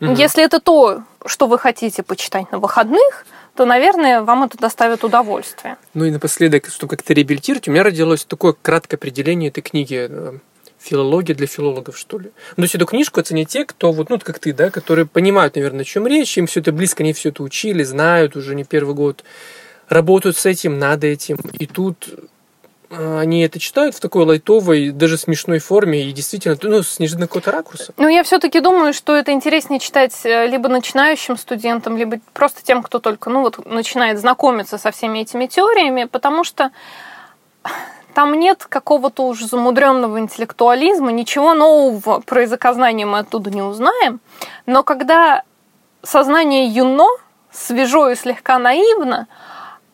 Угу. 0.00 0.12
Если 0.12 0.42
это 0.42 0.60
то, 0.60 1.02
что 1.26 1.46
вы 1.46 1.58
хотите 1.58 2.02
почитать 2.02 2.50
на 2.52 2.58
выходных, 2.58 3.26
то, 3.54 3.66
наверное, 3.66 4.22
вам 4.22 4.44
это 4.44 4.56
доставит 4.56 5.04
удовольствие. 5.04 5.76
Ну 5.92 6.04
и 6.04 6.10
напоследок, 6.10 6.68
чтобы 6.68 6.96
как-то 6.96 7.12
реабилитировать, 7.12 7.68
у 7.68 7.72
меня 7.72 7.82
родилось 7.82 8.24
такое 8.24 8.54
краткое 8.60 8.96
определение 8.96 9.50
этой 9.50 9.60
книги 9.60 10.06
э, 10.08 10.38
филология 10.80 11.34
для 11.34 11.46
филологов, 11.46 11.98
что 11.98 12.18
ли. 12.18 12.30
Но 12.56 12.64
есть 12.64 12.74
эту 12.74 12.86
книжку 12.86 13.20
оценят 13.20 13.48
те, 13.48 13.64
кто 13.64 13.92
вот, 13.92 14.10
ну, 14.10 14.18
как 14.18 14.38
ты, 14.38 14.52
да, 14.52 14.70
которые 14.70 15.06
понимают, 15.06 15.54
наверное, 15.54 15.82
о 15.82 15.84
чем 15.84 16.06
речь, 16.06 16.36
им 16.38 16.46
все 16.46 16.60
это 16.60 16.72
близко, 16.72 17.02
они 17.02 17.12
все 17.12 17.28
это 17.28 17.42
учили, 17.42 17.82
знают 17.82 18.36
уже 18.36 18.54
не 18.54 18.64
первый 18.64 18.94
год, 18.94 19.24
работают 19.88 20.36
с 20.36 20.46
этим, 20.46 20.78
надо 20.78 21.06
этим. 21.06 21.36
И 21.58 21.66
тут 21.66 22.08
а, 22.90 23.20
они 23.20 23.42
это 23.42 23.58
читают 23.58 23.94
в 23.94 24.00
такой 24.00 24.24
лайтовой, 24.24 24.90
даже 24.90 25.16
смешной 25.16 25.60
форме 25.60 26.08
и 26.08 26.12
действительно, 26.12 26.56
ну, 26.62 26.82
с 26.82 26.98
неожиданно 26.98 27.28
какого-то 27.28 27.52
ракурса. 27.52 27.92
Ну, 27.96 28.08
я 28.08 28.24
все-таки 28.24 28.60
думаю, 28.60 28.92
что 28.92 29.14
это 29.14 29.30
интереснее 29.32 29.78
читать 29.78 30.14
э, 30.24 30.46
либо 30.48 30.68
начинающим 30.68 31.36
студентам, 31.36 31.96
либо 31.96 32.18
просто 32.32 32.64
тем, 32.64 32.82
кто 32.82 32.98
только, 32.98 33.30
ну, 33.30 33.42
вот, 33.42 33.64
начинает 33.64 34.18
знакомиться 34.18 34.76
со 34.76 34.90
всеми 34.90 35.20
этими 35.20 35.46
теориями, 35.46 36.04
потому 36.04 36.42
что 36.42 36.70
там 38.14 38.38
нет 38.38 38.64
какого-то 38.68 39.26
уж 39.26 39.42
замудренного 39.42 40.18
интеллектуализма, 40.18 41.12
ничего 41.12 41.54
нового 41.54 42.20
про 42.20 42.42
языкознание 42.42 43.06
мы 43.06 43.20
оттуда 43.20 43.50
не 43.50 43.62
узнаем, 43.62 44.20
но 44.66 44.82
когда 44.82 45.42
сознание 46.02 46.66
юно, 46.66 47.06
свежо 47.52 48.10
и 48.10 48.14
слегка 48.14 48.58
наивно, 48.58 49.26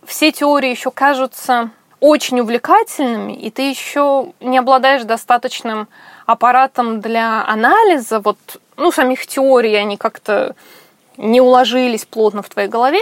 все 0.05 0.33
теории 0.33 0.71
еще 0.71 0.91
кажутся 0.91 1.71
очень 2.01 2.41
увлекательными, 2.41 3.33
и 3.33 3.51
ты 3.51 3.71
еще 3.71 4.33
не 4.41 4.59
обладаешь 4.59 5.05
достаточным 5.05 5.89
аппаратом 6.27 7.01
для 7.01 7.45
анализа, 7.47 8.21
вот, 8.21 8.39
ну, 8.77 8.93
самих 8.93 9.27
теорий, 9.27 9.75
они 9.75 9.97
как-то 9.97 10.55
не 11.17 11.41
уложились 11.41 12.05
плотно 12.05 12.43
в 12.43 12.49
твоей 12.49 12.69
голове, 12.69 13.01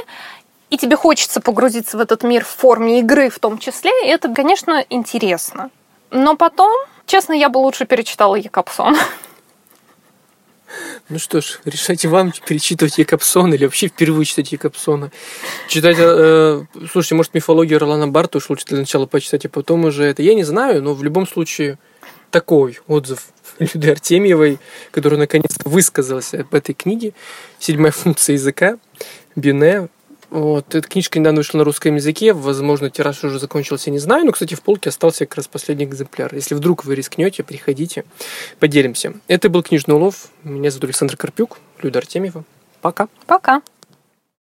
и 0.74 0.76
тебе 0.76 0.96
хочется 0.96 1.40
погрузиться 1.40 1.96
в 1.96 2.00
этот 2.00 2.24
мир 2.24 2.44
в 2.44 2.48
форме 2.48 2.98
игры 2.98 3.30
в 3.30 3.38
том 3.38 3.58
числе, 3.58 3.92
и 4.04 4.08
это, 4.08 4.34
конечно, 4.34 4.84
интересно. 4.90 5.70
Но 6.10 6.36
потом, 6.36 6.72
честно, 7.06 7.32
я 7.32 7.48
бы 7.48 7.58
лучше 7.58 7.86
перечитала 7.86 8.34
Якобсон. 8.36 8.96
Ну 11.08 11.20
что 11.20 11.40
ж, 11.40 11.60
решайте 11.64 12.08
вам 12.08 12.32
перечитывать 12.48 12.98
Якобсона 12.98 13.54
или 13.54 13.64
вообще 13.64 13.86
впервые 13.86 14.24
читать 14.24 14.50
Якобсона. 14.50 15.12
Читать, 15.68 15.96
э, 16.00 16.64
слушайте, 16.90 17.14
может, 17.14 17.32
мифологию 17.32 17.78
Ролана 17.78 18.08
Барта 18.08 18.38
уж 18.38 18.50
лучше 18.50 18.64
для 18.64 18.78
начала 18.78 19.06
почитать, 19.06 19.46
а 19.46 19.48
потом 19.48 19.84
уже 19.84 20.02
это. 20.02 20.22
Я 20.22 20.34
не 20.34 20.42
знаю, 20.42 20.82
но 20.82 20.94
в 20.94 21.04
любом 21.04 21.28
случае 21.28 21.78
такой 22.32 22.80
отзыв 22.88 23.26
Люды 23.60 23.92
Артемьевой, 23.92 24.58
который 24.90 25.16
наконец-то 25.16 25.68
высказался 25.68 26.40
об 26.40 26.52
этой 26.52 26.74
книге. 26.74 27.12
Седьмая 27.60 27.92
функция 27.92 28.32
языка. 28.32 28.78
Бине. 29.36 29.88
Вот, 30.34 30.74
эта 30.74 30.88
книжка 30.88 31.20
недавно 31.20 31.38
вышла 31.38 31.58
на 31.58 31.64
русском 31.64 31.94
языке, 31.94 32.32
возможно, 32.32 32.90
тираж 32.90 33.22
уже 33.22 33.38
закончился, 33.38 33.92
не 33.92 34.00
знаю, 34.00 34.24
но, 34.26 34.32
кстати, 34.32 34.54
в 34.54 34.62
полке 34.62 34.88
остался 34.88 35.26
как 35.26 35.36
раз 35.36 35.46
последний 35.46 35.84
экземпляр. 35.84 36.34
Если 36.34 36.56
вдруг 36.56 36.84
вы 36.84 36.96
рискнете, 36.96 37.44
приходите, 37.44 38.04
поделимся. 38.58 39.12
Это 39.28 39.48
был 39.48 39.62
книжный 39.62 39.94
улов. 39.94 40.26
Меня 40.42 40.72
зовут 40.72 40.86
Александр 40.86 41.16
Карпюк, 41.16 41.60
Люда 41.82 42.00
Артемьева. 42.00 42.42
Пока. 42.80 43.06
Пока. 43.28 43.62